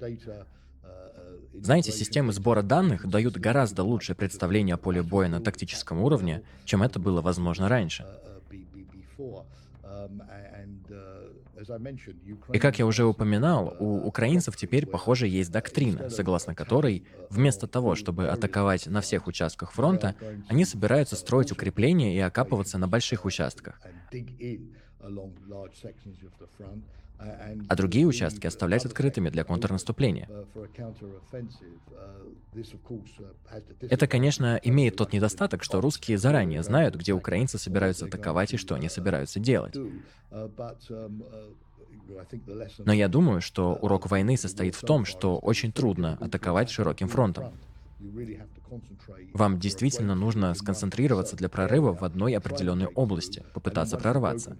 Знаете, 1.54 1.92
системы 1.92 2.34
сбора 2.34 2.62
данных 2.62 3.08
дают 3.08 3.38
гораздо 3.38 3.84
лучшее 3.84 4.16
представление 4.16 4.74
о 4.74 4.78
поле 4.78 5.04
боя 5.04 5.30
на 5.30 5.40
тактическом 5.40 6.02
уровне, 6.02 6.42
чем 6.66 6.82
это 6.82 7.00
было 7.00 7.22
возможно 7.22 7.70
раньше. 7.70 8.06
И 12.52 12.60
как 12.60 12.80
я 12.80 12.86
уже 12.86 13.06
упоминал, 13.06 13.76
у 13.80 14.08
украинцев 14.08 14.56
теперь, 14.58 14.86
похоже, 14.86 15.28
есть 15.28 15.52
доктрина, 15.52 16.10
согласно 16.10 16.56
которой 16.56 17.04
вместо 17.30 17.68
того, 17.68 17.96
чтобы 17.96 18.28
атаковать 18.28 18.88
на 18.88 19.02
всех 19.02 19.28
участках 19.28 19.72
фронта, 19.72 20.16
они 20.48 20.66
собираются 20.66 21.16
строить 21.16 21.52
укрепления 21.52 22.16
и 22.16 22.20
окапываться 22.20 22.78
на 22.78 22.88
больших 22.88 23.26
участках 23.26 23.80
а 27.70 27.75
другие 27.75 28.06
участки 28.06 28.48
оставлять 28.48 28.86
открытыми 28.86 29.30
для 29.30 29.44
контрнаступления. 29.44 30.30
Это, 33.82 34.08
конечно, 34.08 34.60
имеет 34.63 34.96
тот 34.96 35.13
недостаток, 35.13 35.63
что 35.63 35.82
русские 35.82 36.18
заранее 36.18 36.63
знают, 36.63 36.96
где 36.96 37.13
украинцы 37.13 37.58
собираются 37.58 38.06
атаковать 38.06 38.53
и 38.53 38.58
что 38.58 38.75
они 38.75 38.89
собираются 38.89 39.39
делать. 39.39 39.75
Но 42.80 42.94
я 42.94 43.08
думаю, 43.08 43.42
что 43.42 43.74
урок 43.75 44.10
войны 44.10 44.38
состоит 44.38 44.75
в 44.75 44.82
том, 44.82 45.06
что 45.06 45.38
очень 45.38 45.72
трудно 45.72 46.18
атаковать 46.20 46.70
широким 46.70 47.08
фронтом. 47.08 47.53
Вам 49.34 49.60
действительно 49.60 50.15
нужно 50.15 50.53
сконцентрироваться 50.53 51.36
для 51.36 51.50
прорыва 51.50 51.94
в 51.94 52.03
одной 52.03 52.36
определенной 52.36 52.88
области, 52.88 53.44
попытаться 53.53 53.98
прорваться. 53.98 54.58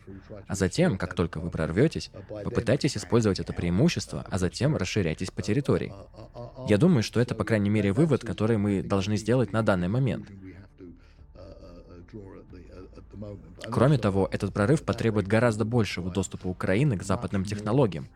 А 0.48 0.55
затем, 0.55 0.98
как 0.98 1.13
только 1.13 1.39
вы 1.39 1.50
прорветесь, 1.50 2.12
попытайтесь 2.27 2.98
использовать 2.98 3.39
это 3.39 3.53
преимущество, 3.53 4.25
а 4.29 4.38
затем 4.38 4.75
расширяйтесь 4.75 5.32
по 5.32 5.41
территории. 5.41 5.93
Я 6.67 6.77
думаю, 6.77 7.03
что 7.03 7.20
это, 7.20 7.36
по 7.36 7.43
крайней 7.43 7.70
мере, 7.70 7.93
вывод, 7.93 8.24
который 8.24 8.58
мы 8.58 8.82
должны 8.82 9.17
сделать 9.17 9.51
на 9.51 9.63
данный 9.63 9.88
момент. 9.88 10.27
Кроме 13.72 13.98
того, 13.98 14.27
этот 14.32 14.53
прорыв 14.53 14.84
потребует 14.84 15.27
гораздо 15.27 15.65
большего 15.65 16.12
доступа 16.12 16.48
Украины 16.48 16.98
к 16.98 17.03
западным 17.03 17.46
технологиям, 17.46 18.10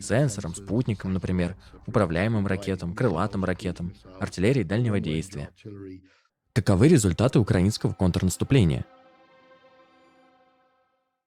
сенсорам, 0.00 0.54
спутникам, 0.54 1.12
например, 1.12 1.56
управляемым 1.86 2.46
ракетам, 2.46 2.94
крылатым 2.94 3.44
ракетам, 3.44 3.92
артиллерии 4.18 4.62
дальнего 4.62 5.00
действия. 5.00 5.50
Каковы 6.52 6.88
результаты 6.88 7.38
украинского 7.38 7.92
контрнаступления? 7.92 8.84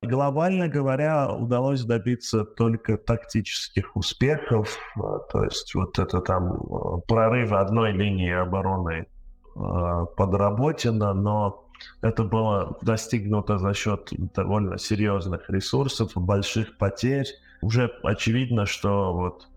Глобально 0.01 0.67
говоря, 0.67 1.33
удалось 1.33 1.83
добиться 1.85 2.43
только 2.43 2.97
тактических 2.97 3.95
успехов, 3.95 4.77
а, 4.97 5.19
то 5.31 5.45
есть 5.45 5.73
вот 5.75 5.97
это 5.97 6.19
там 6.19 6.51
а, 6.51 6.97
прорыв 7.07 7.53
одной 7.53 7.93
линии 7.93 8.33
обороны 8.33 9.07
а, 9.55 10.03
подработано, 10.05 11.13
но 11.13 11.69
это 12.01 12.23
было 12.23 12.77
достигнуто 12.81 13.57
за 13.57 13.73
счет 13.73 14.09
довольно 14.33 14.77
серьезных 14.77 15.49
ресурсов, 15.49 16.11
больших 16.15 16.77
потерь. 16.77 17.27
Уже 17.61 17.91
очевидно, 18.03 18.65
что 18.65 19.13
вот 19.13 19.47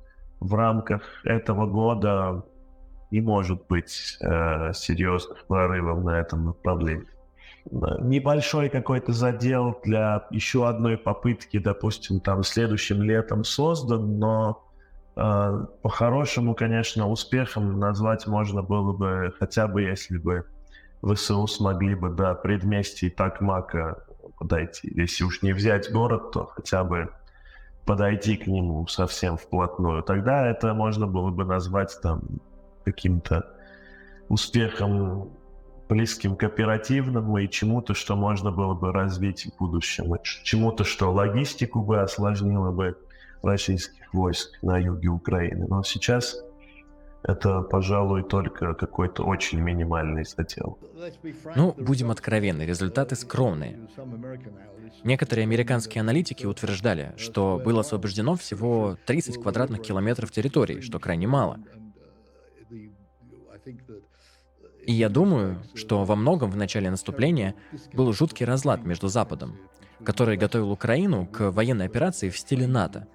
в 0.40 0.54
рамках 0.54 1.02
этого 1.24 1.66
года 1.66 2.44
не 3.10 3.20
может 3.20 3.66
быть 3.68 4.18
э, 4.20 4.72
серьезных 4.72 5.46
прорывов 5.46 6.04
на 6.04 6.18
этом 6.18 6.46
направлении. 6.46 7.06
Небольшой 7.70 8.68
какой-то 8.68 9.12
задел 9.12 9.80
для 9.82 10.26
еще 10.30 10.68
одной 10.68 10.96
попытки, 10.96 11.58
допустим, 11.58 12.20
там 12.20 12.44
следующим 12.44 13.02
летом 13.02 13.42
создан, 13.42 14.18
но 14.18 14.64
э, 15.16 15.66
по-хорошему, 15.82 16.54
конечно, 16.54 17.08
успехом 17.08 17.80
назвать 17.80 18.26
можно 18.26 18.62
было 18.62 18.92
бы 18.92 19.34
хотя 19.38 19.66
бы 19.66 19.82
если 19.82 20.18
бы 20.18 20.44
ВСУ 21.14 21.46
смогли 21.46 21.94
бы 21.94 22.10
до 22.10 22.34
предместий 22.34 23.10
Такмака 23.10 24.04
подойти. 24.38 24.90
Если 24.94 25.24
уж 25.24 25.42
не 25.42 25.52
взять 25.52 25.90
город, 25.92 26.32
то 26.32 26.46
хотя 26.46 26.84
бы 26.84 27.10
подойти 27.84 28.36
к 28.36 28.46
нему 28.46 28.86
совсем 28.88 29.36
вплотную. 29.36 30.02
Тогда 30.02 30.46
это 30.46 30.74
можно 30.74 31.06
было 31.06 31.30
бы 31.30 31.44
назвать 31.44 31.96
там 32.02 32.22
каким-то 32.84 33.46
успехом 34.28 35.30
близким 35.88 36.34
к 36.34 36.42
оперативному 36.42 37.38
и 37.38 37.48
чему-то, 37.48 37.94
что 37.94 38.16
можно 38.16 38.50
было 38.50 38.74
бы 38.74 38.92
развить 38.92 39.46
в 39.46 39.58
будущем. 39.58 40.12
Чему-то, 40.42 40.82
что 40.82 41.12
логистику 41.12 41.82
бы 41.82 42.00
осложнило 42.00 42.72
бы 42.72 42.98
российских 43.42 44.12
войск 44.12 44.50
на 44.62 44.78
юге 44.78 45.08
Украины. 45.08 45.66
Но 45.68 45.84
сейчас 45.84 46.36
это, 47.26 47.62
пожалуй, 47.62 48.22
только 48.22 48.74
какой-то 48.74 49.24
очень 49.24 49.58
минимальный 49.58 50.24
задел. 50.24 50.78
Ну, 51.56 51.74
будем 51.76 52.12
откровенны, 52.12 52.62
результаты 52.62 53.16
скромные. 53.16 53.80
Некоторые 55.02 55.42
американские 55.42 56.02
аналитики 56.02 56.46
утверждали, 56.46 57.14
что 57.16 57.60
было 57.64 57.80
освобождено 57.80 58.36
всего 58.36 58.96
30 59.06 59.42
квадратных 59.42 59.82
километров 59.82 60.30
территории, 60.30 60.80
что 60.80 61.00
крайне 61.00 61.26
мало. 61.26 61.58
И 64.86 64.92
я 64.92 65.08
думаю, 65.08 65.64
что 65.74 66.04
во 66.04 66.14
многом 66.14 66.52
в 66.52 66.56
начале 66.56 66.90
наступления 66.90 67.56
был 67.92 68.12
жуткий 68.12 68.46
разлад 68.46 68.84
между 68.84 69.08
Западом. 69.08 69.58
который 70.04 70.36
готовил 70.36 70.70
Украину 70.70 71.26
к 71.26 71.50
военной 71.50 71.86
операции 71.86 72.28
в 72.28 72.38
стиле 72.38 72.66
НАТО, 72.66 73.08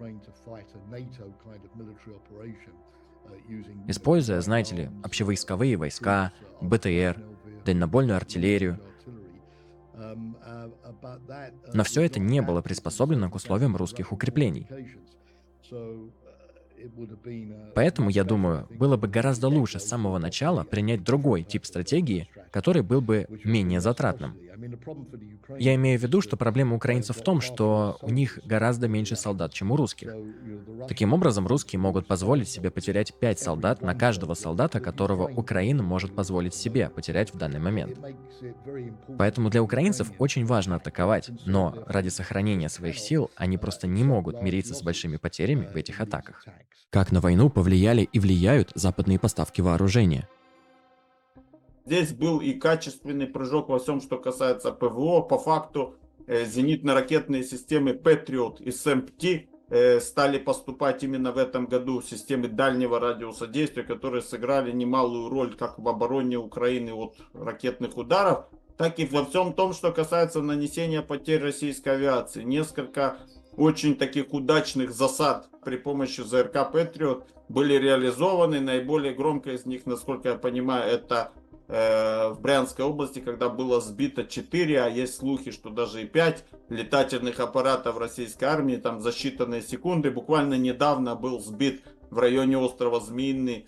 используя, 3.87 4.41
знаете 4.41 4.75
ли, 4.75 4.89
общевойсковые 5.03 5.77
войска, 5.77 6.31
БТР, 6.61 7.21
дальнобойную 7.65 8.17
артиллерию. 8.17 8.79
Но 11.73 11.83
все 11.83 12.01
это 12.01 12.19
не 12.19 12.41
было 12.41 12.61
приспособлено 12.61 13.29
к 13.29 13.35
условиям 13.35 13.75
русских 13.75 14.11
укреплений. 14.11 14.67
Поэтому, 17.75 18.09
я 18.09 18.23
думаю, 18.23 18.67
было 18.71 18.97
бы 18.97 19.07
гораздо 19.07 19.47
лучше 19.47 19.79
с 19.79 19.87
самого 19.87 20.17
начала 20.17 20.63
принять 20.63 21.03
другой 21.03 21.43
тип 21.43 21.65
стратегии, 21.65 22.27
который 22.51 22.81
был 22.81 23.01
бы 23.01 23.27
менее 23.43 23.81
затратным. 23.81 24.35
Я 25.57 25.75
имею 25.75 25.99
в 25.99 26.03
виду, 26.03 26.21
что 26.21 26.37
проблема 26.37 26.75
украинцев 26.75 27.17
в 27.17 27.23
том, 27.23 27.41
что 27.41 27.97
у 28.01 28.09
них 28.09 28.39
гораздо 28.45 28.87
меньше 28.87 29.15
солдат, 29.15 29.53
чем 29.53 29.71
у 29.71 29.75
русских. 29.75 30.13
Таким 30.87 31.13
образом, 31.13 31.47
русские 31.47 31.79
могут 31.79 32.07
позволить 32.07 32.49
себе 32.49 32.71
потерять 32.71 33.13
5 33.19 33.39
солдат 33.39 33.81
на 33.81 33.95
каждого 33.95 34.33
солдата, 34.33 34.79
которого 34.79 35.27
Украина 35.27 35.83
может 35.83 36.15
позволить 36.15 36.53
себе 36.53 36.89
потерять 36.89 37.33
в 37.33 37.37
данный 37.37 37.59
момент. 37.59 37.99
Поэтому 39.17 39.49
для 39.49 39.61
украинцев 39.61 40.11
очень 40.19 40.45
важно 40.45 40.75
атаковать, 40.75 41.31
но 41.45 41.83
ради 41.87 42.09
сохранения 42.09 42.69
своих 42.69 42.97
сил 42.97 43.29
они 43.35 43.57
просто 43.57 43.87
не 43.87 44.03
могут 44.03 44.41
мириться 44.41 44.73
с 44.73 44.81
большими 44.81 45.17
потерями 45.17 45.67
в 45.67 45.75
этих 45.75 45.99
атаках. 45.99 46.45
Как 46.89 47.11
на 47.11 47.21
войну 47.21 47.49
повлияли 47.49 48.01
и 48.01 48.19
влияют 48.19 48.71
западные 48.75 49.19
поставки 49.19 49.61
вооружения? 49.61 50.27
Здесь 51.91 52.13
был 52.13 52.39
и 52.39 52.53
качественный 52.53 53.27
прыжок 53.27 53.67
во 53.67 53.77
всем, 53.77 54.00
что 54.00 54.17
касается 54.17 54.71
ПВО. 54.71 55.19
По 55.19 55.38
факту 55.38 55.95
э, 56.25 56.45
зенитно-ракетные 56.45 57.43
системы 57.43 57.91
Patriot 57.91 58.63
и 58.63 58.69
SMPT 58.69 59.48
э, 59.69 60.00
стали 60.00 60.38
поступать 60.38 61.03
именно 61.03 61.33
в 61.33 61.38
этом 61.38 61.65
году 61.65 62.01
системы 62.01 62.48
дальнего 62.48 62.98
радиуса 62.98 63.45
действия, 63.45 63.83
которые 63.83 64.21
сыграли 64.21 64.71
немалую 64.71 65.27
роль 65.27 65.53
как 65.53 65.79
в 65.79 65.89
обороне 65.89 66.38
Украины 66.38 66.93
от 66.93 67.17
ракетных 67.33 67.98
ударов, 67.98 68.45
так 68.77 68.98
и 69.00 69.05
во 69.05 69.25
всем 69.25 69.51
том, 69.51 69.74
что 69.74 69.91
касается 69.91 70.41
нанесения 70.41 71.01
потерь 71.01 71.41
российской 71.41 71.95
авиации. 71.95 72.43
Несколько 72.43 73.17
очень 73.57 73.95
таких 73.98 74.33
удачных 74.33 74.93
засад 74.93 75.50
при 75.65 75.75
помощи 75.75 76.21
ЗРК 76.21 76.71
Патриот 76.71 77.27
были 77.50 77.74
реализованы. 77.74 78.62
Наиболее 78.62 79.13
громко 79.13 79.51
из 79.51 79.65
них, 79.65 79.86
насколько 79.86 80.29
я 80.29 80.36
понимаю, 80.36 80.89
это 80.89 81.33
в 81.71 82.37
Брянской 82.41 82.83
области, 82.83 83.19
когда 83.19 83.47
было 83.47 83.79
сбито 83.79 84.25
4, 84.25 84.83
а 84.83 84.89
есть 84.89 85.15
слухи, 85.15 85.51
что 85.51 85.69
даже 85.69 86.01
и 86.01 86.05
5 86.05 86.43
летательных 86.67 87.39
аппаратов 87.39 87.97
российской 87.97 88.43
армии, 88.43 88.75
там 88.75 88.99
за 88.99 89.11
считанные 89.11 89.61
секунды. 89.61 90.11
Буквально 90.11 90.55
недавно 90.55 91.15
был 91.15 91.39
сбит 91.39 91.81
в 92.09 92.19
районе 92.19 92.57
острова 92.57 92.99
Змеиный 92.99 93.67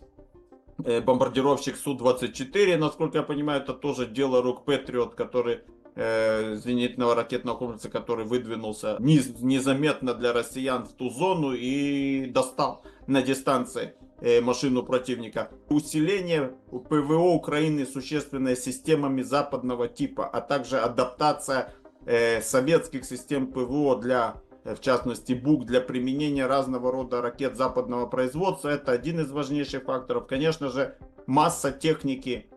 э, 0.84 1.02
бомбардировщик 1.02 1.78
Су-24, 1.78 2.78
насколько 2.78 3.20
я 3.20 3.24
понимаю, 3.24 3.62
это 3.62 3.74
тоже 3.74 4.06
дело 4.06 4.42
рук 4.42 4.66
Патриот, 4.66 5.16
который 5.16 5.62
э, 5.96 6.56
зенитного 6.58 7.16
ракетного 7.16 7.58
комплекса, 7.58 7.90
который 7.90 8.26
выдвинулся 8.26 8.98
незаметно 9.00 10.14
для 10.14 10.34
россиян 10.34 10.86
в 10.86 10.94
ту 10.94 11.10
зону 11.10 11.54
и 11.54 12.26
достал 12.28 12.84
на 13.08 13.22
дистанции 13.22 13.94
э, 14.02 14.03
машину 14.42 14.84
противника. 14.84 15.50
Усиление 15.70 16.54
ПВО 16.70 17.34
Украины 17.34 17.86
существенное 17.86 18.56
системами 18.56 19.22
западного 19.22 19.88
типа, 19.88 20.26
а 20.26 20.42
также 20.42 20.80
адаптация 20.80 21.74
э, 22.06 22.42
советских 22.42 23.06
систем 23.06 23.48
ПВО 23.48 23.98
для 23.98 24.36
э, 24.64 24.76
в 24.76 24.80
частности 24.80 25.34
БУК, 25.34 25.66
для 25.66 25.82
применения 25.82 26.46
разного 26.46 26.92
рода 26.92 27.22
ракет 27.22 27.58
западного 27.58 28.06
производства. 28.08 28.70
Это 28.70 28.92
один 28.92 29.20
из 29.20 29.32
важнейших 29.32 29.84
факторов. 29.84 30.28
Конечно 30.28 30.70
же, 30.70 30.96
масса 31.28 31.72
техники 31.72 32.48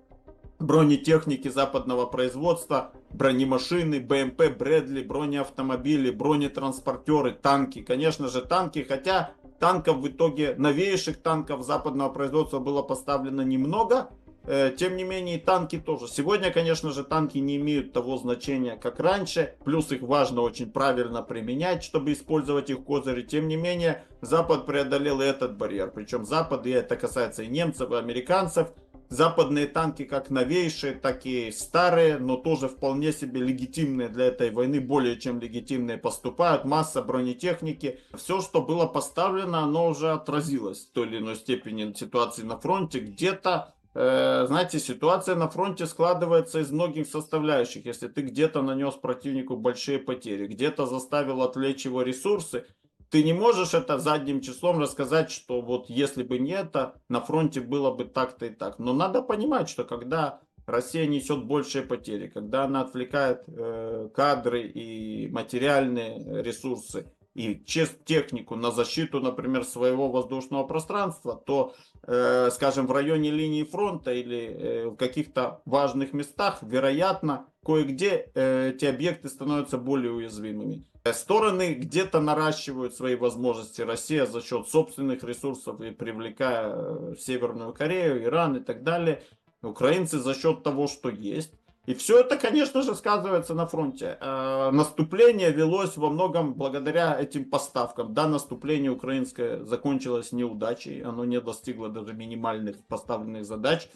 бронетехники 0.59 1.49
западного 1.49 2.07
производства, 2.07 2.93
бронемашины, 3.11 4.01
БМП, 4.01 4.57
Брэдли, 4.57 5.03
бронеавтомобили, 5.03 6.11
бронетранспортеры, 6.11 7.33
танки. 7.33 7.83
Конечно 7.83 8.29
же, 8.29 8.43
танки, 8.43 8.87
хотя 8.89 9.33
танков 9.59 9.99
в 9.99 10.09
итоге, 10.09 10.55
новейших 10.57 11.23
танков 11.23 11.63
западного 11.65 12.11
производства 12.11 12.59
было 12.59 12.83
поставлено 12.83 13.43
немного, 13.43 14.11
э, 14.45 14.73
тем 14.77 14.97
не 14.97 15.05
менее, 15.05 15.39
танки 15.39 15.79
тоже. 15.79 16.09
Сегодня, 16.09 16.51
конечно 16.51 16.93
же, 16.93 17.05
танки 17.05 17.39
не 17.39 17.57
имеют 17.57 17.93
того 17.93 18.17
значения, 18.17 18.77
как 18.77 19.01
раньше. 19.01 19.55
Плюс 19.65 19.91
их 19.93 20.03
важно 20.03 20.43
очень 20.43 20.71
правильно 20.71 21.23
применять, 21.23 21.83
чтобы 21.83 22.13
использовать 22.13 22.71
их 22.71 22.85
козыри. 22.85 23.23
Тем 23.23 23.49
не 23.49 23.57
менее, 23.57 24.05
Запад 24.21 24.67
преодолел 24.67 25.21
этот 25.21 25.57
барьер. 25.57 25.91
Причем 25.91 26.25
Запад, 26.25 26.67
и 26.67 26.71
это 26.71 26.97
касается 26.97 27.43
и 27.43 27.49
немцев, 27.49 27.91
и 27.91 27.97
американцев, 27.97 28.69
западные 29.09 29.67
танки 29.67 30.05
как 30.05 30.31
новейшие, 30.31 30.95
так 30.95 31.27
и 31.27 31.51
старые, 31.53 32.19
но 32.19 32.37
тоже 32.37 32.69
вполне 32.69 33.13
себе 33.13 33.41
легитимные 33.41 34.09
для 34.09 34.27
этой 34.27 34.51
войны, 34.51 34.81
более 34.81 35.19
чем 35.19 35.41
легитимные 35.41 35.99
поступают. 35.99 36.65
Масса 36.65 37.03
бронетехники. 37.03 38.01
Все, 38.15 38.41
что 38.41 38.63
было 38.63 38.87
поставлено, 38.87 39.61
оно 39.61 39.89
уже 39.89 40.11
отразилось 40.11 40.87
в 40.87 40.93
той 40.93 41.07
или 41.07 41.19
иной 41.19 41.37
степени 41.37 41.93
ситуации 41.95 42.43
на 42.43 42.59
фронте. 42.59 43.01
Где-то 43.01 43.75
э, 43.95 44.47
знаете, 44.47 44.79
ситуация 44.79 45.35
на 45.35 45.49
фронте 45.49 45.87
складывается 45.87 46.61
из 46.61 46.71
многих 46.71 47.07
составляющих. 47.09 47.87
Если 47.87 48.09
ты 48.09 48.23
где-то 48.23 48.63
нанес 48.63 48.95
противнику 48.95 49.57
большие 49.57 49.99
потери, 49.99 50.47
где-то 50.47 50.87
заставил 50.87 51.43
отвлечь 51.43 51.85
его 51.85 52.03
ресурсы, 52.03 52.67
ты 53.11 53.23
не 53.23 53.33
можешь 53.33 53.75
это 53.75 53.99
задним 53.99 54.41
числом 54.41 54.79
рассказать, 54.79 55.31
что 55.31 55.61
вот 55.61 55.89
если 55.89 56.23
бы 56.23 56.39
не 56.39 56.53
это, 56.53 57.01
на 57.09 57.21
фронте 57.21 57.61
было 57.61 57.91
бы 57.91 58.05
так-то 58.05 58.47
и 58.47 58.51
так. 58.51 58.79
Но 58.79 58.93
надо 58.93 59.23
понимать, 59.23 59.69
что 59.69 59.85
когда 59.85 60.41
Россия 60.67 61.07
несет 61.07 61.45
большие 61.45 61.85
потери, 61.85 62.27
когда 62.27 62.65
она 62.65 62.81
отвлекает 62.81 63.45
э, 63.47 64.09
кадры 64.15 64.63
и 64.63 65.29
материальные 65.29 66.43
ресурсы 66.43 67.13
и 67.35 67.55
технику 67.55 68.57
на 68.57 68.73
защиту, 68.73 69.21
например, 69.21 69.65
своего 69.65 70.11
воздушного 70.11 70.65
пространства, 70.65 71.41
то, 71.47 71.75
э, 72.03 72.51
скажем, 72.51 72.87
в 72.87 72.93
районе 72.93 73.31
линии 73.31 73.63
фронта 73.63 74.13
или 74.13 74.39
э, 74.39 74.89
в 74.89 74.97
каких-то 74.97 75.61
важных 75.67 76.13
местах, 76.13 76.59
вероятно, 76.63 77.47
кое-где 77.65 78.31
э, 78.35 78.71
эти 78.71 78.87
объекты 78.87 79.29
становятся 79.29 79.79
более 79.79 80.13
уязвимыми. 80.13 80.85
Стороны 81.13 81.75
где-то 81.75 82.21
наращивают 82.21 82.95
свои 82.95 83.17
возможности. 83.17 83.83
Россия 83.83 84.27
за 84.27 84.43
счет 84.43 84.69
собственных 84.69 85.23
ресурсов 85.25 85.81
и 85.81 85.91
привлекая 85.91 86.73
э, 86.75 87.15
Северную 87.19 87.73
Корею, 87.73 88.23
Иран 88.25 88.57
и 88.57 88.61
так 88.61 88.83
далее. 88.83 89.23
Украинцы 89.63 90.19
за 90.19 90.35
счет 90.35 90.63
того, 90.63 90.87
что 90.87 91.09
есть. 91.09 91.53
И 91.87 91.95
все 91.95 92.19
это, 92.19 92.37
конечно 92.37 92.83
же, 92.83 92.97
сказывается 92.97 93.55
на 93.55 93.67
фронте. 93.67 94.19
Э, 94.21 94.71
наступление 94.73 95.53
велось 95.53 95.97
во 95.97 96.11
многом 96.11 96.55
благодаря 96.55 97.19
этим 97.19 97.49
поставкам. 97.49 98.13
Да, 98.13 98.27
наступление 98.27 98.91
украинское 98.91 99.65
закончилось 99.65 100.33
неудачей. 100.33 101.03
Оно 101.03 101.25
не 101.25 101.41
достигло 101.41 101.89
даже 101.89 102.13
минимальных 102.13 102.85
поставленных 102.87 103.45
задач. 103.45 103.89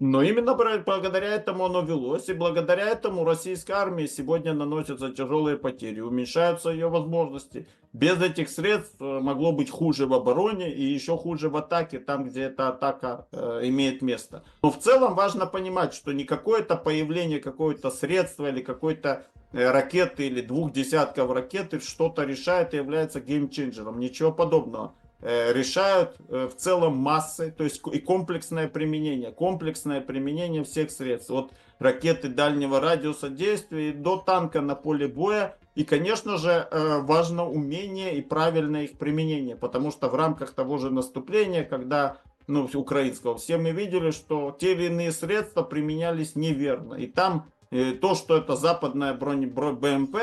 Но 0.00 0.22
именно 0.22 0.54
благодаря 0.54 1.34
этому 1.34 1.64
оно 1.64 1.82
велось, 1.82 2.28
и 2.28 2.32
благодаря 2.32 2.88
этому 2.88 3.24
российская 3.24 3.74
армия 3.74 4.06
сегодня 4.06 4.52
наносятся 4.52 5.10
тяжелые 5.10 5.56
потери, 5.56 6.00
уменьшаются 6.00 6.70
ее 6.70 6.88
возможности. 6.88 7.66
Без 7.92 8.22
этих 8.22 8.48
средств 8.48 9.00
э, 9.00 9.04
могло 9.20 9.50
быть 9.50 9.70
хуже 9.70 10.06
в 10.06 10.14
обороне 10.14 10.72
и 10.72 10.84
еще 10.84 11.16
хуже 11.16 11.48
в 11.48 11.56
атаке, 11.56 11.98
там, 11.98 12.24
где 12.24 12.42
эта 12.42 12.68
атака 12.68 13.26
э, 13.32 13.62
имеет 13.64 14.02
место. 14.02 14.44
Но 14.62 14.70
в 14.70 14.78
целом 14.78 15.14
важно 15.14 15.46
понимать, 15.46 15.94
что 15.94 16.12
не 16.12 16.24
какое-то 16.24 16.76
появление 16.76 17.40
какое-то 17.40 17.90
средства 17.90 18.50
или 18.50 18.60
какой-то 18.60 19.26
э, 19.52 19.70
ракеты 19.70 20.26
или 20.26 20.42
двух 20.42 20.72
десятков 20.72 21.32
ракет 21.32 21.82
что-то 21.82 22.24
решает 22.24 22.74
и 22.74 22.76
является 22.76 23.20
геймченджером. 23.20 23.98
Ничего 23.98 24.30
подобного. 24.30 24.94
Э, 25.20 25.52
решают 25.52 26.14
э, 26.28 26.46
в 26.46 26.54
целом 26.54 26.96
массы, 26.96 27.50
то 27.50 27.64
есть 27.64 27.82
и 27.92 27.98
комплексное 27.98 28.68
применение, 28.68 29.32
комплексное 29.32 30.00
применение 30.00 30.62
всех 30.62 30.92
средств, 30.92 31.32
от 31.32 31.52
ракеты 31.80 32.28
дальнего 32.28 32.78
радиуса 32.78 33.28
действия 33.28 33.92
до 33.92 34.18
танка 34.18 34.60
на 34.60 34.76
поле 34.76 35.08
боя. 35.08 35.56
И, 35.74 35.82
конечно 35.82 36.38
же, 36.38 36.68
э, 36.70 36.98
важно 37.00 37.48
умение 37.48 38.16
и 38.16 38.22
правильное 38.22 38.84
их 38.84 38.96
применение, 38.96 39.56
потому 39.56 39.90
что 39.90 40.08
в 40.08 40.14
рамках 40.14 40.52
того 40.52 40.78
же 40.78 40.90
наступления, 40.90 41.64
когда 41.64 42.18
ну, 42.46 42.70
украинского, 42.72 43.38
все 43.38 43.58
мы 43.58 43.72
видели, 43.72 44.12
что 44.12 44.56
те 44.56 44.74
или 44.74 44.84
иные 44.84 45.10
средства 45.10 45.64
применялись 45.64 46.36
неверно. 46.36 46.94
И 46.94 47.08
там 47.08 47.50
то, 47.70 48.14
что 48.14 48.38
это 48.38 48.56
западная 48.56 49.12
броне 49.12 49.46
БМП, 49.46 50.16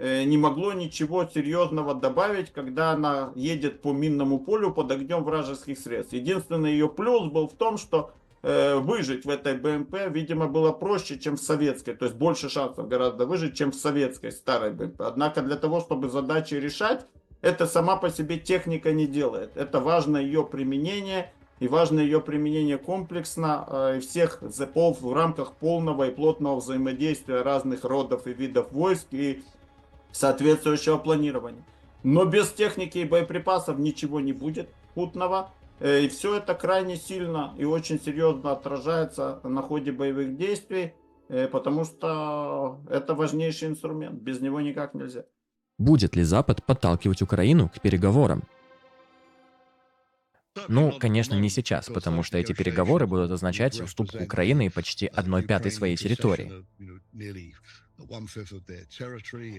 не 0.00 0.38
могло 0.38 0.72
ничего 0.72 1.26
серьезного 1.26 1.94
добавить, 1.94 2.52
когда 2.52 2.92
она 2.92 3.32
едет 3.34 3.82
по 3.82 3.92
минному 3.92 4.38
полю 4.38 4.72
под 4.72 4.90
огнем 4.90 5.24
вражеских 5.24 5.78
средств. 5.78 6.14
Единственный 6.14 6.72
ее 6.72 6.88
плюс 6.88 7.30
был 7.30 7.48
в 7.48 7.52
том, 7.52 7.76
что 7.76 8.12
э, 8.42 8.76
выжить 8.76 9.24
в 9.24 9.28
этой 9.28 9.54
БМП, 9.54 9.94
видимо, 10.08 10.46
было 10.46 10.72
проще, 10.72 11.18
чем 11.18 11.36
в 11.36 11.40
советской. 11.40 11.94
То 11.94 12.06
есть 12.06 12.16
больше 12.16 12.48
шансов 12.48 12.88
гораздо 12.88 13.26
выжить, 13.26 13.56
чем 13.56 13.72
в 13.72 13.74
советской 13.74 14.32
старой 14.32 14.72
БМП. 14.72 15.02
Однако 15.02 15.42
для 15.42 15.56
того, 15.56 15.80
чтобы 15.80 16.08
задачи 16.08 16.54
решать, 16.54 17.06
это 17.42 17.66
сама 17.66 17.96
по 17.96 18.10
себе 18.10 18.38
техника 18.38 18.92
не 18.92 19.06
делает. 19.06 19.56
Это 19.56 19.80
важно 19.80 20.16
ее 20.16 20.44
применение, 20.44 21.32
и 21.58 21.68
важно 21.68 22.00
ее 22.00 22.20
применение 22.20 22.78
комплексно 22.78 23.66
э, 23.68 23.98
и 23.98 24.00
всех 24.00 24.38
в 24.40 25.14
рамках 25.14 25.52
полного 25.52 26.08
и 26.08 26.10
плотного 26.10 26.56
взаимодействия 26.56 27.42
разных 27.42 27.84
родов 27.84 28.26
и 28.26 28.32
видов 28.32 28.72
войск 28.72 29.08
и 29.10 29.42
соответствующего 30.12 30.98
планирования. 30.98 31.64
Но 32.02 32.24
без 32.24 32.50
техники 32.52 32.98
и 32.98 33.04
боеприпасов 33.04 33.78
ничего 33.78 34.20
не 34.20 34.32
будет 34.32 34.68
путного. 34.94 35.50
Э, 35.80 36.00
и 36.02 36.08
все 36.08 36.36
это 36.36 36.54
крайне 36.54 36.96
сильно 36.96 37.54
и 37.58 37.64
очень 37.64 38.00
серьезно 38.00 38.52
отражается 38.52 39.40
на 39.44 39.62
ходе 39.62 39.92
боевых 39.92 40.36
действий, 40.36 40.94
э, 41.28 41.48
потому 41.48 41.84
что 41.84 42.80
это 42.88 43.14
важнейший 43.14 43.68
инструмент. 43.68 44.20
Без 44.20 44.40
него 44.40 44.60
никак 44.60 44.94
нельзя. 44.94 45.24
Будет 45.78 46.16
ли 46.16 46.22
Запад 46.24 46.64
подталкивать 46.64 47.22
Украину 47.22 47.68
к 47.68 47.80
переговорам? 47.80 48.42
Ну, 50.68 50.92
конечно, 50.98 51.34
не 51.34 51.48
сейчас, 51.48 51.88
потому 51.88 52.22
что 52.22 52.36
эти 52.38 52.52
переговоры 52.52 53.06
будут 53.06 53.30
означать 53.30 53.80
уступку 53.80 54.22
Украины 54.22 54.70
почти 54.70 55.06
одной 55.06 55.42
пятой 55.42 55.70
своей 55.70 55.96
территории. 55.96 56.66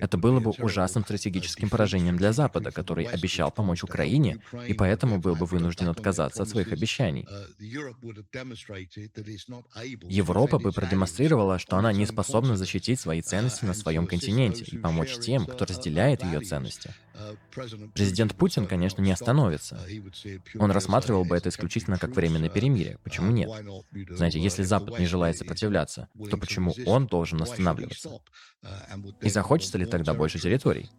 Это 0.02 0.18
было 0.18 0.40
бы 0.40 0.52
ужасным 0.52 1.04
стратегическим 1.04 1.70
поражением 1.70 2.18
для 2.18 2.34
Запада, 2.34 2.72
который 2.72 3.06
обещал 3.06 3.52
помочь 3.52 3.84
Украине, 3.84 4.40
и 4.68 4.74
поэтому 4.74 5.20
был 5.20 5.36
бы 5.36 5.46
вынужден 5.46 5.90
отказаться 5.90 6.44
от 6.44 6.50
своих 6.50 6.72
обещаний. 6.72 7.28
Европа 10.10 10.60
бы 10.60 10.72
продемонстрировала, 10.72 11.60
что 11.60 11.78
она 11.78 11.94
не 11.94 12.06
способна 12.06 12.58
защитить 12.58 13.00
свои 13.00 13.22
ценности 13.22 13.66
на 13.66 13.74
своем 13.74 14.08
континенте 14.08 14.64
и 14.66 14.78
помочь 14.78 15.18
тем, 15.20 15.46
кто 15.46 15.66
разделяет 15.66 16.24
ее 16.24 16.42
ценности. 16.42 16.94
Президент 17.94 18.36
Путин, 18.36 18.68
конечно, 18.68 19.02
не 19.02 19.12
остановится. 19.12 19.80
Он 20.58 20.72
рассматривал 20.72 21.26
бы 21.26 21.36
это 21.36 21.50
исключительно 21.50 21.98
как 21.98 22.16
временное 22.16 22.50
перемирие. 22.50 22.98
Почему 23.04 23.32
нет? 23.32 23.50
Знаете, 24.10 24.40
если 24.40 24.64
Запад 24.64 25.00
не 25.00 25.06
желает 25.06 25.38
сопротивляться, 25.38 26.08
то 26.30 26.38
почему 26.38 26.74
он 26.86 27.08
должен 27.08 27.42
останавливаться? 27.42 28.22
И 29.22 29.30
захочется 29.30 29.78
ли 29.78 29.86
тогда 29.86 30.14
больше 30.14 30.40
территорий? 30.40 30.90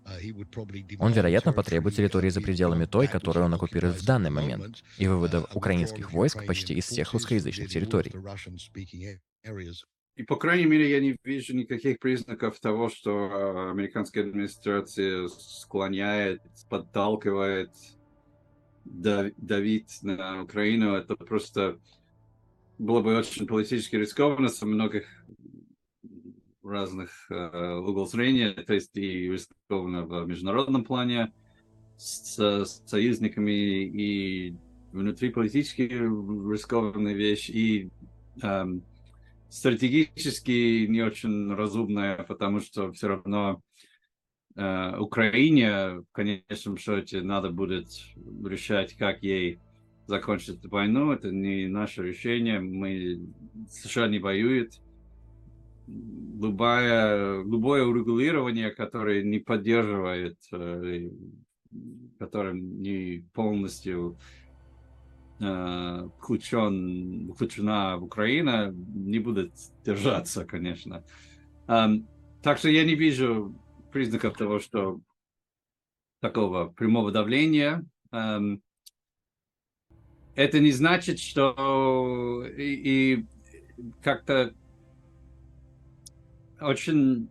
Он, 0.98 1.12
вероятно, 1.12 1.52
потребует 1.52 1.96
территории 1.96 2.30
за 2.30 2.40
пределами 2.40 2.84
той, 2.84 3.06
которую 3.06 3.46
он 3.46 3.54
оккупирует 3.54 3.96
в 3.96 4.04
данный 4.04 4.30
момент, 4.30 4.82
и 4.98 5.06
вывода 5.06 5.46
украинских 5.54 6.12
войск 6.12 6.44
почти 6.46 6.74
из 6.74 6.86
всех 6.86 7.12
русскоязычных 7.12 7.68
территорий. 7.68 8.12
И, 10.14 10.24
по 10.24 10.36
крайней 10.36 10.66
мере, 10.66 10.90
я 10.90 11.00
не 11.00 11.16
вижу 11.24 11.56
никаких 11.56 11.98
признаков 11.98 12.60
того, 12.60 12.90
что 12.90 13.10
э, 13.10 13.70
американская 13.70 14.24
администрация 14.24 15.26
склоняет, 15.28 16.42
подталкивает, 16.68 17.70
давить 18.84 20.02
на 20.02 20.42
Украину. 20.42 20.94
Это 20.94 21.16
просто 21.16 21.78
было 22.78 23.00
бы 23.00 23.16
очень 23.16 23.46
политически 23.46 23.96
рискованно 23.96 24.48
со 24.48 24.66
многих 24.66 25.06
разных 26.62 27.10
э, 27.30 27.74
угол 27.76 28.06
зрения, 28.06 28.52
то 28.52 28.74
есть 28.74 28.96
и 28.96 29.30
рискованно 29.30 30.04
в 30.04 30.26
международном 30.26 30.84
плане 30.84 31.32
с, 31.96 32.38
с 32.38 32.82
союзниками 32.86 33.84
и 33.84 34.56
внутриполитически 34.92 35.82
рискованная 35.82 37.14
вещь, 37.14 37.48
и 37.48 37.90
эм, 38.42 38.84
стратегически 39.48 40.86
не 40.86 41.02
очень 41.02 41.52
разумная, 41.54 42.22
потому 42.24 42.60
что 42.60 42.92
все 42.92 43.08
равно 43.08 43.62
э, 44.56 44.96
Украине 44.98 46.00
в 46.00 46.12
конечном 46.12 46.76
счете 46.76 47.22
надо 47.22 47.50
будет 47.50 47.88
решать, 48.44 48.94
как 48.94 49.22
ей 49.22 49.58
закончить 50.06 50.64
войну. 50.66 51.12
Это 51.12 51.30
не 51.30 51.68
наше 51.68 52.02
решение. 52.02 52.60
Мы 52.60 53.20
США 53.68 54.08
не 54.08 54.18
воюет. 54.18 54.80
Любое, 56.40 57.44
любое 57.44 57.84
урегулирование, 57.84 58.70
которое 58.70 59.22
не 59.22 59.38
поддерживает, 59.38 60.38
э, 60.52 61.10
которое 62.18 62.54
не 62.54 63.24
полностью 63.32 64.18
включен, 66.18 67.30
э, 67.30 67.34
включена 67.34 67.96
в 67.96 68.04
Украина, 68.04 68.72
не 68.72 69.18
будет 69.18 69.52
держаться, 69.84 70.44
конечно. 70.44 71.04
Так 71.66 72.58
что 72.58 72.68
я 72.68 72.84
не 72.84 72.96
вижу 72.96 73.54
признаков 73.92 74.36
того, 74.36 74.58
что 74.58 75.00
такого 76.20 76.68
прямого 76.68 77.12
давления. 77.12 77.86
Это 78.10 78.60
не 80.60 80.72
значит, 80.72 81.18
что 81.18 82.46
и, 82.56 82.74
и 82.84 83.26
как-то 84.02 84.54
очень 86.64 87.28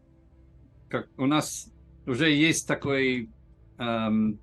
как 0.92 1.08
у 1.18 1.26
нас 1.26 1.72
уже 2.06 2.30
есть 2.30 2.68
такой 2.68 3.30
эм, 3.78 4.40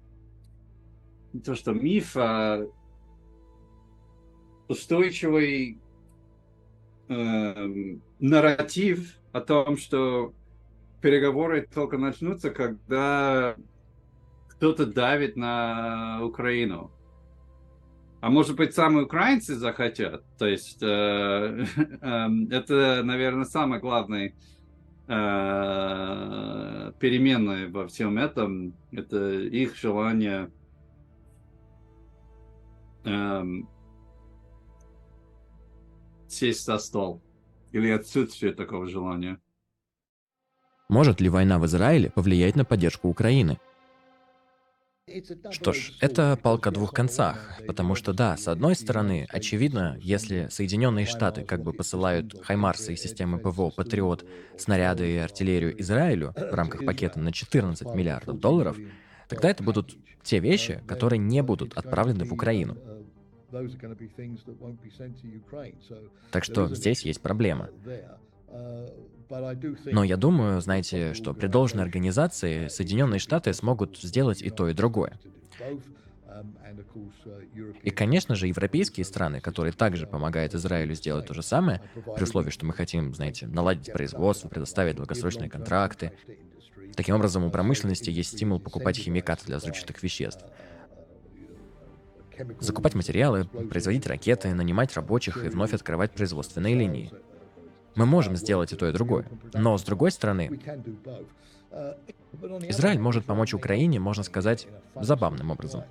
то, 1.45 1.55
что 1.55 1.73
миф 1.73 2.17
о 2.17 2.67
устойчивый 4.69 5.79
э, 7.09 7.97
нарратив 8.19 9.15
о 9.33 9.41
том, 9.41 9.77
что 9.77 10.35
переговоры 11.01 11.67
только 11.73 11.97
начнутся, 11.97 12.51
когда 12.51 13.57
кто-то 14.49 14.87
давит 14.87 15.37
на 15.37 16.21
Украину. 16.23 16.91
А 18.21 18.31
может 18.31 18.57
быть, 18.57 18.75
сами 18.75 19.03
украинцы 19.03 19.55
захотят. 19.55 20.25
То 20.39 20.47
есть 20.47 20.83
э, 20.83 20.87
э, 22.01 22.27
это, 22.51 23.03
наверное, 23.05 23.45
самое 23.45 23.81
главное 23.81 24.35
э, 25.09 26.93
переменное 27.01 27.69
во 27.69 27.87
всем 27.89 28.19
этом. 28.19 28.75
Это 28.93 29.33
их 29.33 29.77
желание 29.77 30.51
э, 33.05 33.43
сесть 36.29 36.65
за 36.65 36.79
стол? 36.79 37.23
Или 37.73 37.91
отсутствие 37.91 38.53
такого 38.53 38.87
желания? 38.87 39.41
Может 40.89 41.21
ли 41.21 41.29
война 41.29 41.59
в 41.59 41.67
Израиле 41.67 42.11
повлиять 42.11 42.57
на 42.57 42.65
поддержку 42.65 43.09
Украины? 43.09 43.59
Что 45.51 45.73
ж, 45.73 45.93
это 46.01 46.39
палка 46.43 46.71
о 46.71 46.73
двух 46.73 46.93
концах, 46.93 47.61
потому 47.67 47.95
что 47.95 48.13
да, 48.13 48.37
с 48.37 48.49
одной 48.49 48.75
стороны, 48.75 49.27
очевидно, 49.31 49.97
если 50.01 50.49
Соединенные 50.51 51.07
Штаты 51.07 51.45
как 51.45 51.63
бы 51.63 51.73
посылают 51.73 52.35
Хаймарсы 52.43 52.95
и 52.95 52.97
системы 52.97 53.39
ПВО 53.39 53.71
Патриот, 53.71 54.25
снаряды 54.57 55.11
и 55.11 55.17
артиллерию 55.17 55.81
Израилю 55.81 56.35
в 56.37 56.55
рамках 56.55 56.85
пакета 56.85 57.19
на 57.19 57.33
14 57.33 57.95
миллиардов 57.95 58.39
долларов, 58.39 58.77
тогда 59.29 59.51
это 59.51 59.63
будут 59.63 59.97
те 60.23 60.41
вещи, 60.41 60.83
которые 60.87 61.19
не 61.19 61.43
будут 61.43 61.77
отправлены 61.77 62.25
в 62.25 62.33
Украину. 62.33 62.77
Так 66.31 66.45
что 66.45 66.75
здесь 66.75 67.03
есть 67.03 67.23
проблема. 67.23 67.71
Но 69.31 70.05
я 70.05 70.17
думаю, 70.17 70.61
знаете, 70.61 71.15
что 71.15 71.35
при 71.35 71.47
должной 71.49 71.85
организации 71.85 72.69
Соединенные 72.69 73.19
Штаты 73.19 73.53
смогут 73.53 73.99
сделать 73.99 74.43
и 74.43 74.51
то, 74.51 74.69
и 74.69 74.75
другое. 74.75 75.19
Um, 76.39 76.55
uh, 76.65 77.83
и, 77.83 77.91
конечно 77.91 78.37
же, 78.37 78.47
европейские 78.47 79.05
страны, 79.05 79.41
которые 79.41 79.73
также 79.73 80.07
помогают 80.07 80.55
Израилю 80.55 80.95
сделать 80.95 81.27
то 81.27 81.35
же 81.35 81.43
самое, 81.43 81.83
при 82.15 82.23
условии, 82.23 82.51
что 82.51 82.65
мы 82.65 82.75
хотим, 82.75 83.13
знаете, 83.15 83.47
наладить 83.47 83.93
производство, 83.93 84.49
предоставить 84.49 84.97
долгосрочные 84.97 85.51
контракты. 85.51 86.13
Таким 86.95 87.17
образом, 87.17 87.45
у 87.45 87.51
промышленности 87.51 88.11
есть 88.11 88.33
стимул 88.33 88.61
покупать 88.61 88.97
химикаты 88.97 89.47
для 89.47 89.57
взрывчатых 89.57 90.03
веществ. 90.03 90.45
Закупать 92.61 92.95
материалы, 92.95 93.45
производить 93.45 94.07
ракеты, 94.07 94.55
нанимать 94.55 94.95
рабочих 94.95 95.45
и 95.45 95.49
вновь 95.49 95.75
открывать 95.75 96.13
производственные 96.13 96.77
линии. 96.77 97.11
Мы 97.95 98.07
можем 98.07 98.37
сделать 98.37 98.73
и 98.73 98.77
то, 98.77 98.89
и 98.89 98.93
другое. 98.93 99.27
Но, 99.55 99.77
с 99.77 99.83
другой 99.83 100.11
стороны, 100.11 100.61
Израиль 102.69 102.99
может 102.99 103.25
помочь 103.25 103.55
Украине, 103.55 103.99
можно 104.01 104.23
сказать, 104.23 104.67
забавным 104.95 105.51
образом. 105.51 105.85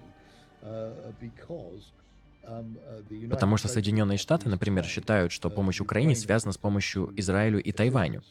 Потому 3.29 3.57
что 3.57 3.67
Соединенные 3.67 4.17
Штаты, 4.17 4.49
например, 4.49 4.85
считают, 4.85 5.31
что 5.31 5.49
помощь 5.49 5.81
Украине 5.81 6.15
связана 6.15 6.53
с 6.53 6.57
помощью 6.57 7.11
Израилю 7.17 7.61
и 7.61 7.71
Тайваню. 7.71 8.21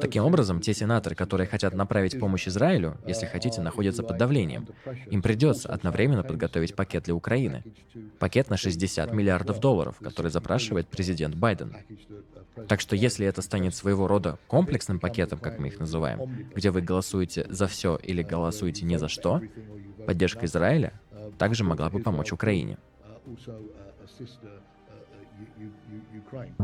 Таким 0.00 0.24
образом, 0.24 0.60
те 0.60 0.74
сенаторы, 0.74 1.14
которые 1.14 1.46
хотят 1.46 1.74
направить 1.74 2.18
помощь 2.18 2.46
Израилю, 2.48 2.98
если 3.06 3.26
хотите, 3.26 3.60
находятся 3.60 4.02
под 4.02 4.18
давлением. 4.18 4.68
Им 5.06 5.22
придется 5.22 5.72
одновременно 5.72 6.22
подготовить 6.22 6.74
пакет 6.74 7.04
для 7.04 7.14
Украины. 7.14 7.64
Пакет 8.18 8.50
на 8.50 8.56
60 8.56 9.12
миллиардов 9.12 9.60
долларов, 9.60 9.96
который 10.02 10.30
запрашивает 10.30 10.88
президент 10.88 11.34
Байден. 11.34 11.76
Так 12.68 12.80
что 12.80 12.96
если 12.96 13.26
это 13.26 13.42
станет 13.42 13.74
своего 13.74 14.06
рода 14.06 14.38
комплексным 14.48 14.98
пакетом, 14.98 15.38
как 15.38 15.58
мы 15.58 15.68
их 15.68 15.78
называем, 15.78 16.48
где 16.54 16.70
вы 16.70 16.82
голосуете 16.82 17.46
за 17.48 17.66
все 17.66 17.96
или 17.96 18.22
голосуете 18.22 18.84
ни 18.84 18.96
за 18.96 19.08
что, 19.08 19.40
поддержка 20.06 20.46
Израиля 20.46 20.92
также 21.38 21.64
могла 21.64 21.90
бы 21.90 22.00
помочь 22.00 22.32
Украине. 22.32 22.76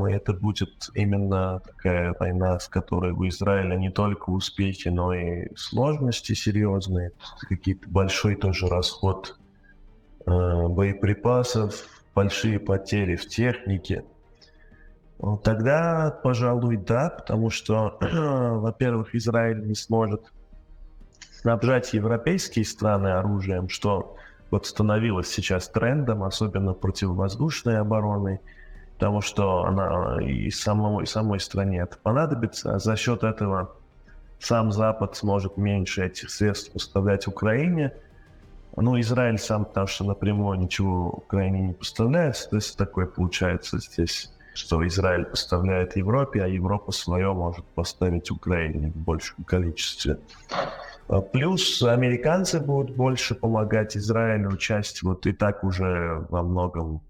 Это 0.07 0.33
будет 0.33 0.90
именно 0.94 1.61
такая 1.61 2.14
война, 2.18 2.59
с 2.59 2.68
которой 2.68 3.12
у 3.12 3.26
Израиля 3.29 3.76
не 3.76 3.90
только 3.90 4.31
успехи, 4.31 4.88
но 4.88 5.12
и 5.12 5.55
сложности 5.57 6.35
серьезные. 6.35 7.12
Какие-то 7.48 7.88
большой 7.88 8.37
тоже 8.37 8.68
расход 8.68 9.38
э, 10.26 10.31
боеприпасов, 10.68 11.87
большие 12.14 12.59
потери 12.59 13.16
в 13.16 13.26
технике. 13.26 14.05
Ну, 15.18 15.38
тогда, 15.38 16.18
пожалуй, 16.22 16.76
да, 16.76 17.11
потому 17.11 17.50
что, 17.50 17.98
во-первых, 18.00 19.14
Израиль 19.14 19.66
не 19.66 19.74
сможет 19.74 20.33
снабжать 21.40 21.92
европейские 21.94 22.64
страны 22.64 23.09
оружием, 23.09 23.68
что 23.68 24.16
вот 24.50 24.66
становилось 24.66 25.29
сейчас 25.29 25.68
трендом, 25.68 26.22
особенно 26.22 26.74
противовоздушной 26.74 27.79
обороны 27.79 28.40
потому 28.96 29.20
что 29.20 29.64
она 29.64 30.18
и 30.22 30.50
самой, 30.50 31.04
и 31.04 31.06
самой 31.06 31.38
стране 31.38 31.80
это 31.80 31.98
понадобится, 32.02 32.78
за 32.78 32.96
счет 32.96 33.24
этого 33.24 33.70
сам 34.38 34.72
Запад 34.72 35.16
сможет 35.16 35.59
меньше 35.59 36.06
этих 36.06 36.30
средств 36.30 36.72
поставлять 36.72 37.26
Украине. 37.26 37.92
Ну, 38.74 38.98
Израиль 39.00 39.38
сам, 39.38 39.64
потому 39.66 39.87
что 39.87 40.04
напрямую 40.04 40.59
ничего 40.59 41.11
Украине 41.11 41.61
не 41.61 41.72
поставляет, 41.74 42.37
то 42.50 42.56
есть 42.56 42.76
такое 42.76 43.06
получается 43.06 43.78
здесь, 43.78 44.32
что 44.54 44.87
Израиль 44.87 45.26
поставляет 45.26 45.96
Европе, 45.96 46.42
а 46.42 46.46
Европа 46.46 46.92
свое 46.92 47.32
может 47.32 47.66
поставить 47.66 48.30
Украине 48.30 48.92
в 48.94 48.98
большем 48.98 49.44
количестве. 49.44 50.18
А 51.09 51.20
плюс 51.20 51.82
американцы 51.82 52.61
будут 52.61 52.96
больше 52.96 53.35
помогать 53.35 53.96
Израилю, 53.96 54.56
часть 54.56 55.02
вот 55.02 55.26
и 55.26 55.32
так 55.32 55.64
уже 55.64 56.26
во 56.30 56.42
многом 56.42 57.00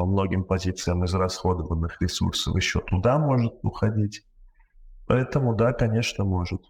по 0.00 0.06
многим 0.06 0.44
позициям 0.44 1.04
израсходованных 1.04 2.00
ресурсов 2.00 2.56
еще 2.56 2.80
туда 2.80 3.18
может 3.18 3.52
уходить. 3.62 4.22
Поэтому 5.06 5.54
да, 5.54 5.74
конечно, 5.74 6.24
может. 6.24 6.62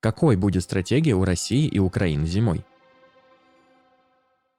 Какой 0.00 0.36
будет 0.36 0.62
стратегия 0.62 1.12
у 1.12 1.22
России 1.22 1.66
и 1.66 1.78
Украины 1.78 2.24
зимой? 2.24 2.64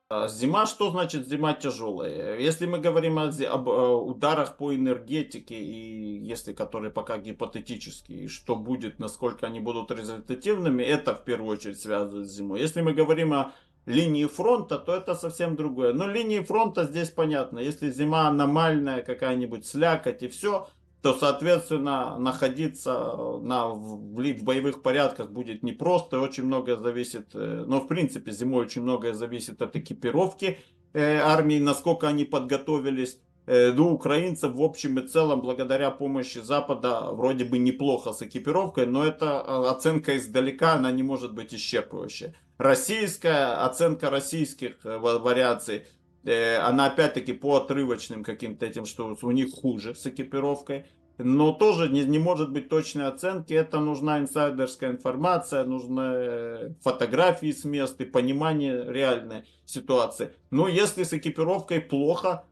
А, 0.10 0.28
зима, 0.28 0.68
что 0.68 0.92
значит 0.92 1.28
зима 1.28 1.56
тяжелая? 1.56 2.38
Если 2.38 2.68
мы 2.68 2.78
говорим 2.78 3.18
о, 3.18 3.30
об 3.30 3.68
э, 3.68 3.94
ударах 3.96 4.58
по 4.58 4.76
энергетике, 4.76 5.56
и 5.56 6.20
если 6.20 6.54
которые 6.54 6.92
пока 6.92 7.18
гипотетические, 7.18 8.28
что 8.28 8.56
будет, 8.56 9.00
насколько 9.00 9.48
они 9.48 9.60
будут 9.60 9.90
результативными, 9.90 10.84
это 10.84 11.16
в 11.16 11.24
первую 11.24 11.54
очередь 11.54 11.80
связано 11.80 12.24
с 12.24 12.32
зимой. 12.32 12.60
Если 12.60 12.82
мы 12.82 12.94
говорим 12.94 13.34
о 13.34 13.54
линии 13.86 14.26
фронта, 14.26 14.78
то 14.78 14.96
это 14.96 15.16
совсем 15.16 15.56
другое. 15.56 15.94
Но 15.94 16.08
линии 16.08 16.40
фронта 16.40 16.86
здесь 16.86 17.10
понятно. 17.10 17.60
Если 17.60 17.92
зима 17.92 18.28
аномальная, 18.28 19.02
какая-нибудь 19.02 19.66
слякоть 19.66 20.24
и 20.24 20.28
все, 20.28 20.68
то, 21.02 21.14
соответственно, 21.14 22.18
находиться 22.18 22.94
на, 23.42 23.68
в, 23.68 23.98
в 23.98 24.44
боевых 24.44 24.82
порядках 24.82 25.32
будет 25.32 25.62
непросто. 25.62 26.22
Очень 26.22 26.46
многое 26.46 26.78
зависит, 26.78 27.28
э, 27.34 27.66
но 27.68 27.82
в 27.82 27.88
принципе 27.88 28.32
зимой 28.32 28.66
очень 28.66 28.84
многое 28.84 29.14
зависит 29.14 29.62
от 29.62 29.76
экипировки 29.76 30.60
э, 30.94 31.18
армии, 31.18 31.60
насколько 31.60 32.08
они 32.08 32.24
подготовились. 32.24 33.20
Э, 33.46 33.74
ну, 33.74 33.92
украинцев 33.92 34.54
в 34.54 34.62
общем 34.62 35.00
и 35.00 35.08
целом, 35.08 35.42
благодаря 35.42 35.92
помощи 35.92 36.40
Запада, 36.40 37.10
вроде 37.12 37.44
бы 37.44 37.58
неплохо 37.58 38.14
с 38.14 38.22
экипировкой, 38.22 38.86
но 38.86 39.06
эта 39.06 39.44
э, 39.46 39.70
оценка 39.70 40.18
издалека, 40.18 40.74
она 40.74 40.92
не 40.92 41.04
может 41.04 41.34
быть 41.34 41.54
исчерпывающей. 41.54 42.34
Российская 42.58 43.66
оценка 43.66 44.10
российских 44.10 44.86
э, 44.86 44.98
вариаций, 44.98 45.84
она 46.26 46.86
опять-таки 46.86 47.34
по 47.34 47.58
отрывочным 47.58 48.24
каким-то 48.24 48.66
этим, 48.66 48.86
что 48.86 49.18
у 49.22 49.32
них 49.32 49.52
хуже 49.52 49.94
с 49.94 50.08
экипировкой. 50.08 50.86
Но 51.18 51.52
тоже 51.52 51.90
не, 51.90 52.06
не 52.06 52.18
может 52.18 52.50
быть 52.50 52.70
точной 52.70 53.08
оценки. 53.08 53.54
Это 53.54 53.82
нужна 53.82 54.20
инсайдерская 54.20 54.92
информация, 54.92 55.66
нужны 55.66 56.76
фотографии 56.82 57.52
с 57.52 57.66
мест 57.66 58.00
и 58.00 58.06
понимание 58.06 58.86
реальной 58.90 59.44
ситуации. 59.66 60.32
Но 60.50 60.70
если 60.70 61.04
с 61.04 61.12
экипировкой 61.12 61.82
плохо, 61.82 62.46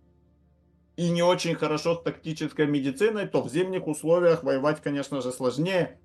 и 1.01 1.09
не 1.09 1.23
очень 1.23 1.55
хорошо 1.55 1.95
с 1.95 2.03
тактической 2.03 2.67
медициной, 2.67 3.27
то 3.27 3.41
в 3.41 3.49
зимних 3.49 3.87
условиях 3.87 4.43
воевать, 4.43 4.81
конечно 4.81 5.19
же, 5.21 5.31
сложнее. 5.31 5.99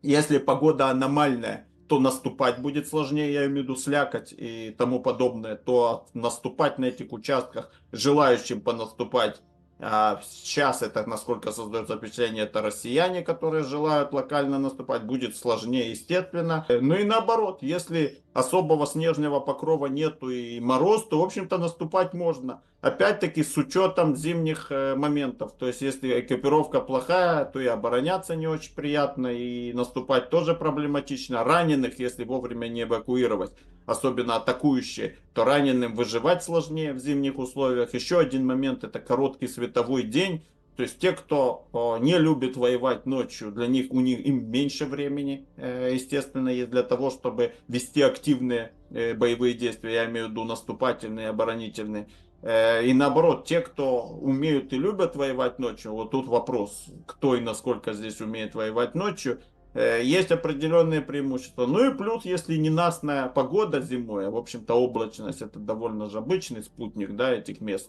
Если 0.00 0.38
погода 0.38 0.88
аномальная, 0.88 1.68
то 1.88 2.00
наступать 2.00 2.58
будет 2.58 2.88
сложнее, 2.88 3.34
я 3.34 3.44
имею 3.44 3.60
в 3.60 3.64
виду 3.64 3.76
слякоть 3.76 4.32
и 4.32 4.74
тому 4.78 5.00
подобное, 5.00 5.56
то 5.56 6.06
наступать 6.14 6.78
на 6.78 6.86
этих 6.86 7.12
участках, 7.12 7.70
желающим 7.92 8.62
понаступать, 8.62 9.42
а 9.78 10.22
сейчас 10.24 10.80
это, 10.80 11.06
насколько 11.06 11.52
создается 11.52 11.98
впечатление, 11.98 12.44
это 12.44 12.62
россияне, 12.62 13.20
которые 13.20 13.64
желают 13.64 14.14
локально 14.14 14.58
наступать, 14.58 15.04
будет 15.04 15.36
сложнее, 15.36 15.90
естественно. 15.90 16.64
Ну 16.68 16.94
и 16.94 17.04
наоборот, 17.04 17.58
если 17.60 18.22
особого 18.32 18.86
снежного 18.86 19.40
покрова 19.40 19.86
нету 19.86 20.30
и 20.30 20.60
мороз, 20.60 21.06
то, 21.08 21.20
в 21.20 21.24
общем-то, 21.24 21.58
наступать 21.58 22.14
можно. 22.14 22.62
Опять-таки, 22.80 23.42
с 23.42 23.58
учетом 23.58 24.16
зимних 24.16 24.68
э, 24.70 24.94
моментов. 24.94 25.52
То 25.58 25.66
есть, 25.66 25.82
если 25.82 26.18
экипировка 26.20 26.80
плохая, 26.80 27.44
то 27.44 27.60
и 27.60 27.66
обороняться 27.66 28.34
не 28.36 28.46
очень 28.46 28.74
приятно, 28.74 29.26
и 29.26 29.74
наступать 29.74 30.30
тоже 30.30 30.54
проблематично. 30.54 31.44
Раненых, 31.44 31.98
если 31.98 32.24
вовремя 32.24 32.68
не 32.68 32.82
эвакуировать, 32.82 33.52
особенно 33.84 34.36
атакующие, 34.36 35.16
то 35.34 35.44
раненым 35.44 35.94
выживать 35.94 36.42
сложнее 36.42 36.94
в 36.94 36.98
зимних 36.98 37.38
условиях. 37.38 37.92
Еще 37.92 38.18
один 38.18 38.46
момент, 38.46 38.82
это 38.82 38.98
короткий 38.98 39.48
световой 39.48 40.04
день. 40.04 40.42
То 40.76 40.84
есть 40.84 40.98
те, 40.98 41.12
кто 41.12 41.66
не 42.00 42.16
любит 42.16 42.56
воевать 42.56 43.04
ночью, 43.04 43.52
для 43.52 43.66
них 43.66 43.88
у 43.90 44.00
них 44.00 44.24
им 44.24 44.50
меньше 44.50 44.86
времени, 44.86 45.46
э, 45.56 45.90
естественно, 45.92 46.48
есть 46.48 46.70
для 46.70 46.82
того, 46.82 47.10
чтобы 47.10 47.52
вести 47.68 48.00
активные 48.00 48.72
э, 48.88 49.12
боевые 49.12 49.52
действия, 49.52 49.92
я 49.92 50.06
имею 50.06 50.28
в 50.28 50.30
виду 50.30 50.44
наступательные, 50.44 51.28
оборонительные. 51.28 52.08
Э, 52.42 52.84
и 52.84 52.92
наоборот, 52.92 53.44
те, 53.44 53.60
кто 53.60 54.02
умеют 54.02 54.72
и 54.72 54.78
любят 54.78 55.16
воевать 55.16 55.58
ночью, 55.58 55.92
вот 55.92 56.10
тут 56.10 56.26
вопрос, 56.26 56.86
кто 57.06 57.34
и 57.34 57.40
насколько 57.40 57.92
здесь 57.92 58.20
умеет 58.20 58.54
воевать 58.54 58.94
ночью, 58.94 59.40
есть 59.72 60.32
определенные 60.32 61.00
преимущества. 61.00 61.64
Ну 61.64 61.88
и 61.88 61.94
плюс, 61.94 62.24
если 62.24 62.56
ненастная 62.56 63.28
погода 63.28 63.80
зимой, 63.80 64.26
а 64.26 64.30
в 64.32 64.36
общем-то 64.36 64.74
облачность 64.74 65.42
это 65.42 65.60
довольно 65.60 66.10
же 66.10 66.18
обычный 66.18 66.64
спутник 66.64 67.14
да, 67.14 67.32
этих 67.32 67.60
мест, 67.60 67.88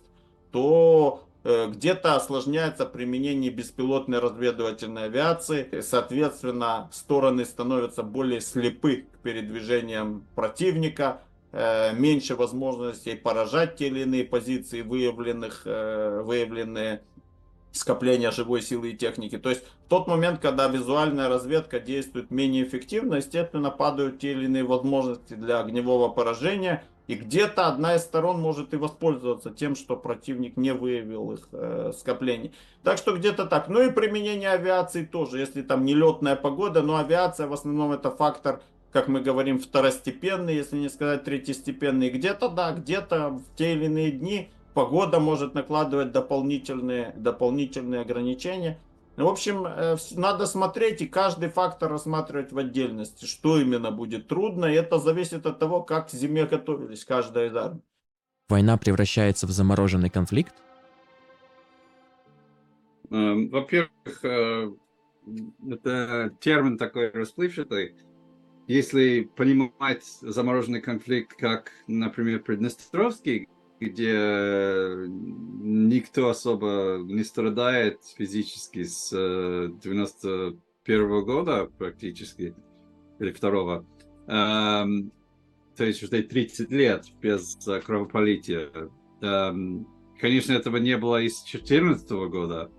то 0.51 1.23
Э, 1.43 1.67
где-то 1.67 2.15
осложняется 2.15 2.85
применение 2.85 3.49
беспилотной 3.49 4.19
разведывательной 4.19 5.05
авиации. 5.05 5.81
Соответственно, 5.81 6.89
стороны 6.91 7.45
становятся 7.45 8.03
более 8.03 8.41
слепы 8.41 9.07
к 9.11 9.17
передвижениям 9.19 10.25
противника. 10.35 11.21
Э, 11.53 11.91
меньше 11.93 12.35
возможностей 12.35 13.15
поражать 13.15 13.75
те 13.75 13.87
или 13.87 14.01
иные 14.01 14.23
позиции, 14.23 14.83
выявленных, 14.83 15.63
э, 15.65 16.21
выявленные 16.23 17.01
скопления 17.73 18.31
живой 18.31 18.61
силы 18.61 18.91
и 18.91 18.97
техники. 18.97 19.37
То 19.37 19.49
есть 19.49 19.63
в 19.85 19.89
тот 19.89 20.07
момент, 20.07 20.39
когда 20.39 20.69
визуальная 20.69 21.27
разведка 21.27 21.81
действует 21.81 22.31
менее 22.31 22.63
эффективно, 22.63 23.15
естественно, 23.15 23.69
падают 23.69 24.19
те 24.19 24.31
или 24.31 24.45
иные 24.45 24.63
возможности 24.63 25.33
для 25.33 25.59
огневого 25.59 26.07
поражения. 26.07 26.85
И 27.07 27.15
где-то 27.15 27.67
одна 27.67 27.95
из 27.95 28.03
сторон 28.03 28.39
может 28.39 28.73
и 28.73 28.77
воспользоваться 28.77 29.49
тем, 29.49 29.75
что 29.75 29.97
противник 29.97 30.55
не 30.55 30.73
выявил 30.73 31.33
их 31.33 31.49
э, 31.51 31.91
скоплений. 31.97 32.53
Так 32.83 32.97
что 32.97 33.13
где-то 33.13 33.45
так. 33.45 33.67
Ну 33.67 33.81
и 33.81 33.91
применение 33.91 34.51
авиации 34.51 35.03
тоже, 35.03 35.39
если 35.39 35.61
там 35.63 35.83
нелетная 35.83 36.37
погода, 36.37 36.81
но 36.81 36.95
авиация 36.95 37.47
в 37.47 37.53
основном 37.53 37.91
это 37.91 38.09
фактор, 38.09 38.61
как 38.91 39.07
мы 39.07 39.21
говорим, 39.21 39.59
второстепенный, 39.59 40.55
если 40.55 40.77
не 40.77 40.89
сказать 40.89 41.23
третьестепенный. 41.23 42.09
Где-то 42.09 42.49
да, 42.49 42.73
где-то 42.73 43.29
в 43.29 43.55
те 43.55 43.73
или 43.73 43.85
иные 43.85 44.11
дни 44.11 44.49
погода 44.73 45.19
может 45.19 45.53
накладывать 45.53 46.11
дополнительные, 46.11 47.13
дополнительные 47.15 48.01
ограничения. 48.01 48.79
В 49.17 49.27
общем, 49.27 49.65
э, 49.65 49.97
надо 50.11 50.45
смотреть 50.45 51.01
и 51.01 51.07
каждый 51.07 51.49
фактор 51.49 51.91
рассматривать 51.91 52.51
в 52.51 52.57
отдельности, 52.57 53.25
что 53.25 53.59
именно 53.59 53.91
будет 53.91 54.27
трудно. 54.27 54.65
И 54.65 54.73
это 54.73 54.99
зависит 54.99 55.45
от 55.45 55.59
того, 55.59 55.83
как 55.83 56.09
к 56.09 56.11
зиме 56.11 56.45
готовились 56.45 57.05
каждая 57.05 57.47
из 57.47 57.55
армий. 57.55 57.81
Война 58.49 58.77
превращается 58.77 59.47
в 59.47 59.51
замороженный 59.51 60.09
конфликт? 60.09 60.53
Эм, 63.09 63.49
во-первых, 63.49 64.23
э, 64.23 64.71
это 65.69 66.33
термин 66.39 66.77
такой 66.77 67.11
расплывчатый. 67.11 67.95
Если 68.71 69.29
понимать 69.35 70.05
замороженный 70.21 70.79
конфликт 70.79 71.33
как, 71.33 71.73
например, 71.87 72.41
Приднестровский, 72.41 73.49
где 73.81 74.13
никто 75.09 76.29
особо 76.29 77.01
не 77.03 77.25
страдает 77.25 77.99
физически 78.17 78.83
с 78.83 79.09
91 79.11 80.55
-го 80.87 81.21
года 81.21 81.69
практически, 81.77 82.55
или 83.19 83.33
второго, 83.33 83.85
эм, 84.27 85.11
то 85.75 85.83
есть 85.83 86.01
уже 86.01 86.23
30 86.23 86.71
лет 86.71 87.07
без 87.21 87.57
кровопролития. 87.85 88.69
Эм, 89.21 89.85
конечно, 90.17 90.53
этого 90.53 90.77
не 90.77 90.95
было 90.95 91.21
и 91.21 91.27
с 91.27 91.43
2014 91.43 92.29
года, 92.29 92.71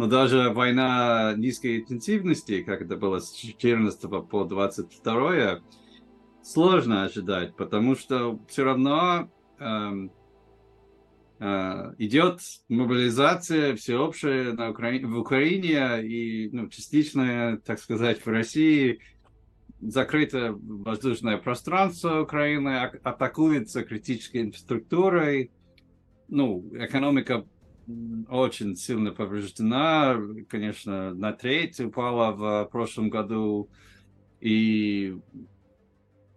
но 0.00 0.06
даже 0.06 0.48
война 0.48 1.34
низкой 1.36 1.80
интенсивности, 1.80 2.62
как 2.62 2.80
это 2.80 2.96
было 2.96 3.18
с 3.18 3.32
14 3.32 4.00
по 4.30 4.44
22, 4.44 5.60
сложно 6.42 7.04
ожидать, 7.04 7.54
потому 7.54 7.94
что 7.96 8.40
все 8.48 8.64
равно 8.64 9.30
эм, 9.58 10.10
э, 11.38 11.94
идет 11.98 12.40
мобилизация 12.70 13.76
всеобщая 13.76 14.54
на 14.54 14.70
Укра... 14.70 14.90
в 15.02 15.18
Украине 15.18 16.02
и 16.02 16.48
ну, 16.50 16.70
частичная, 16.70 17.58
так 17.58 17.78
сказать, 17.78 18.24
в 18.24 18.26
России. 18.26 19.00
Закрыто 19.82 20.54
воздушное 20.54 21.36
пространство 21.36 22.22
Украины, 22.22 22.84
атакуется 23.02 23.84
критической 23.84 24.40
инфраструктурой. 24.40 25.50
Ну, 26.28 26.66
экономика 26.72 27.44
очень 28.28 28.76
сильно 28.76 29.12
повреждена, 29.12 30.16
конечно, 30.48 31.14
на 31.14 31.32
треть 31.32 31.80
упала 31.80 32.32
в 32.32 32.68
прошлом 32.70 33.10
году. 33.10 33.68
И, 34.40 35.18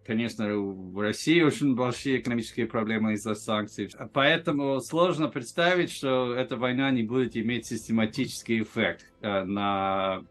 конечно, 0.06 0.54
в 0.56 1.00
России 1.00 1.42
очень 1.42 1.76
большие 1.76 2.20
экономические 2.20 2.66
проблемы 2.66 3.14
из-за 3.14 3.36
санкций. 3.36 3.90
Поэтому 4.14 4.80
сложно 4.82 5.30
представить, 5.30 5.92
что 5.92 6.34
эта 6.34 6.58
война 6.58 6.92
не 6.92 7.04
будет 7.04 7.38
иметь 7.38 7.66
систематический 7.66 8.64
эффект 8.64 9.06
э, 9.22 9.44
на, 9.44 10.24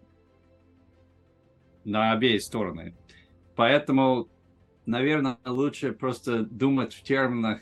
на 1.85 2.13
обеи 2.13 2.39
стороны. 2.39 2.95
Поэтому, 3.55 4.29
наверное, 4.87 5.39
лучше 5.45 5.93
просто 5.93 6.43
думать 6.43 6.95
в 6.95 7.03
терминах 7.03 7.61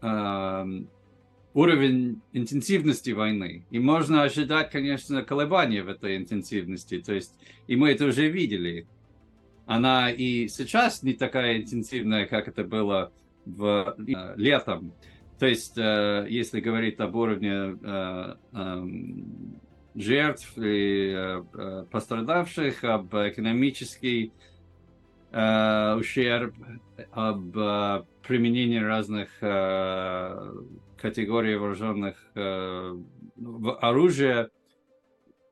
эм, 0.00 0.88
уровень 1.56 2.20
интенсивности 2.34 3.12
войны. 3.12 3.64
И 3.70 3.78
можно 3.78 4.22
ожидать, 4.22 4.70
конечно, 4.70 5.22
колебания 5.22 5.82
в 5.82 5.88
этой 5.88 6.18
интенсивности. 6.18 7.00
То 7.00 7.14
есть, 7.14 7.32
и 7.66 7.76
мы 7.76 7.92
это 7.92 8.04
уже 8.04 8.28
видели. 8.28 8.86
Она 9.64 10.10
и 10.10 10.48
сейчас 10.48 11.02
не 11.02 11.14
такая 11.14 11.56
интенсивная, 11.56 12.26
как 12.26 12.46
это 12.48 12.62
было 12.62 13.10
в 13.46 13.96
э, 13.96 14.34
летом. 14.36 14.92
То 15.38 15.46
есть, 15.46 15.78
э, 15.78 16.26
если 16.28 16.60
говорить 16.60 17.00
об 17.00 17.16
уровне 17.16 17.78
э, 17.82 18.34
э, 18.52 18.86
жертв 19.94 20.58
и 20.58 21.14
э, 21.16 21.42
э 21.54 21.86
пострадавших, 21.90 22.84
об 22.84 23.14
экономический 23.14 24.30
э, 25.32 25.94
ущерб, 25.94 26.54
об 27.12 27.56
э, 27.56 28.04
применении 28.26 28.78
разных 28.78 29.30
э, 29.40 30.52
категории 30.96 31.54
вооруженных 31.54 32.16
э, 32.34 32.98
оружия. 33.80 34.50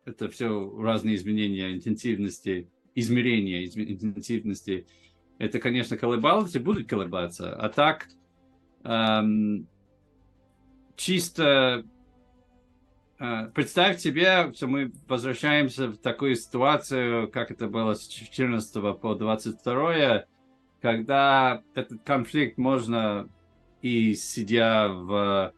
Это 0.04 0.28
все 0.28 0.70
разные 0.78 1.16
изменения 1.16 1.72
интенсивности, 1.72 2.68
измерения 2.94 3.64
интенсивности. 3.64 4.86
Это, 5.38 5.58
конечно, 5.58 5.96
колебалось 5.96 6.54
и 6.54 6.58
будет 6.58 6.88
колебаться. 6.88 7.54
А 7.54 7.68
так, 7.68 8.08
эм, 8.84 9.66
чисто 10.96 11.84
э, 13.18 13.50
представь 13.54 13.98
себе, 13.98 14.52
что 14.54 14.66
мы 14.66 14.92
возвращаемся 15.08 15.88
в 15.88 15.96
такую 15.96 16.36
ситуацию, 16.36 17.30
как 17.30 17.50
это 17.50 17.68
было 17.68 17.94
с 17.94 18.06
14 18.06 19.00
по 19.00 19.14
22, 19.14 20.26
когда 20.80 21.62
этот 21.74 22.02
конфликт 22.04 22.58
можно 22.58 23.28
и 23.84 24.14
сидя 24.14 24.88
в 24.88 25.52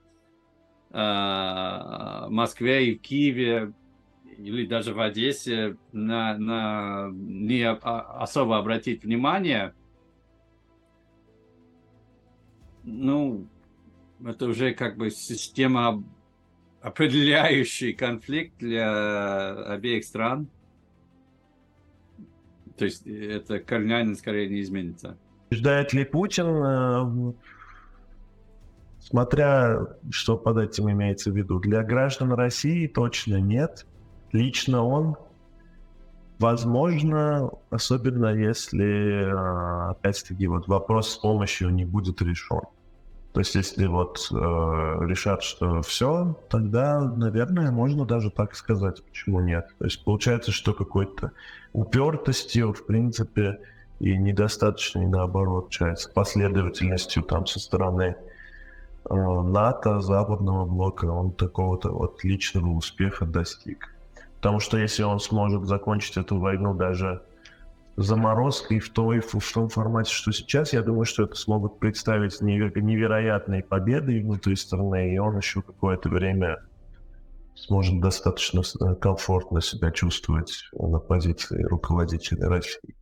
э, 0.91 2.27
Москве 2.29 2.89
и 2.89 2.99
в 2.99 3.01
Киеве 3.01 3.73
или 4.37 4.67
даже 4.67 4.95
в 4.95 5.01
Одессе 5.01 5.77
на, 5.93 6.37
на 6.37 7.09
не 7.13 7.63
а, 7.63 8.01
особо 8.21 8.59
обратить 8.59 9.05
внимание, 9.05 9.75
ну, 12.83 13.47
это 14.25 14.47
уже 14.47 14.75
как 14.75 14.97
бы 14.97 15.11
система 15.11 16.03
определяющий 16.81 17.93
конфликт 17.93 18.59
для 18.59 19.53
обеих 19.73 20.05
стран. 20.05 20.49
То 22.77 22.87
есть 22.87 23.07
это 23.07 23.61
кардинально 23.61 24.17
скорее 24.17 24.49
не 24.49 24.63
изменится. 24.63 25.17
Ждает 25.53 25.93
ли 25.93 26.05
Путин 26.05 26.47
э, 26.47 27.33
Смотря, 29.09 29.87
что 30.11 30.37
под 30.37 30.59
этим 30.59 30.91
имеется 30.91 31.31
в 31.31 31.37
виду. 31.37 31.61
Для 31.61 31.85
граждан 31.85 32.33
России 32.33 32.89
точно 32.89 33.37
нет. 33.37 33.87
Лично 34.33 34.83
он, 34.83 35.15
возможно, 36.41 37.51
особенно 37.71 38.35
если, 38.35 39.31
а, 39.33 39.91
опять-таки, 39.91 40.49
вот 40.49 40.67
вопрос 40.67 41.11
с 41.11 41.17
помощью 41.19 41.71
не 41.71 41.85
будет 41.85 42.21
решен. 42.21 42.63
То 43.33 43.41
есть, 43.41 43.55
если 43.55 43.87
вот 43.87 44.29
э, 44.33 44.35
решат, 44.35 45.43
что 45.43 45.83
все, 45.83 46.37
тогда, 46.49 47.01
наверное, 47.01 47.71
можно 47.71 48.07
даже 48.07 48.31
так 48.31 48.57
сказать, 48.57 49.05
почему 49.05 49.41
нет. 49.41 49.69
То 49.79 49.85
есть 49.85 50.03
получается, 50.05 50.51
что 50.51 50.73
какой-то 50.73 51.31
упертостью, 51.73 52.73
в 52.73 52.85
принципе, 52.87 53.61
и 54.01 54.17
недостаточной, 54.17 55.07
наоборот, 55.07 55.71
часть 55.71 56.13
последовательностью 56.13 57.23
там 57.23 57.47
со 57.47 57.61
стороны 57.61 58.17
НАТО, 59.09 60.01
западного 60.01 60.65
блока, 60.65 61.07
он 61.07 61.33
такого-то 61.33 61.91
вот 61.91 62.23
личного 62.25 62.69
успеха 62.71 63.27
достиг. 63.27 63.95
Потому 64.37 64.61
что 64.61 64.79
если 64.79 65.03
он 65.03 65.19
сможет 65.21 65.65
закончить 65.65 66.17
эту 66.17 66.39
войну 66.39 66.75
даже 66.75 67.23
заморозкой 67.97 68.79
в, 68.79 68.93
той, 68.93 69.21
в 69.21 69.53
том 69.53 69.69
формате, 69.69 70.13
что 70.13 70.31
сейчас, 70.33 70.73
я 70.73 70.83
думаю, 70.83 71.05
что 71.05 71.25
это 71.25 71.35
смогут 71.35 71.79
представить 71.79 72.41
невероятной 72.41 73.63
победой 73.63 74.21
внутри 74.23 74.57
страны, 74.57 75.15
и 75.15 75.19
он 75.19 75.37
еще 75.39 75.63
какое-то 75.63 76.09
время 76.09 76.59
сможет 77.55 78.01
достаточно 78.01 78.61
э, 78.61 78.95
комфортно 78.97 79.63
себя 79.63 79.91
чувствовать 79.91 80.53
на 80.73 80.99
позиции 80.99 81.63
руководителя 81.63 82.49
России. 82.49 82.95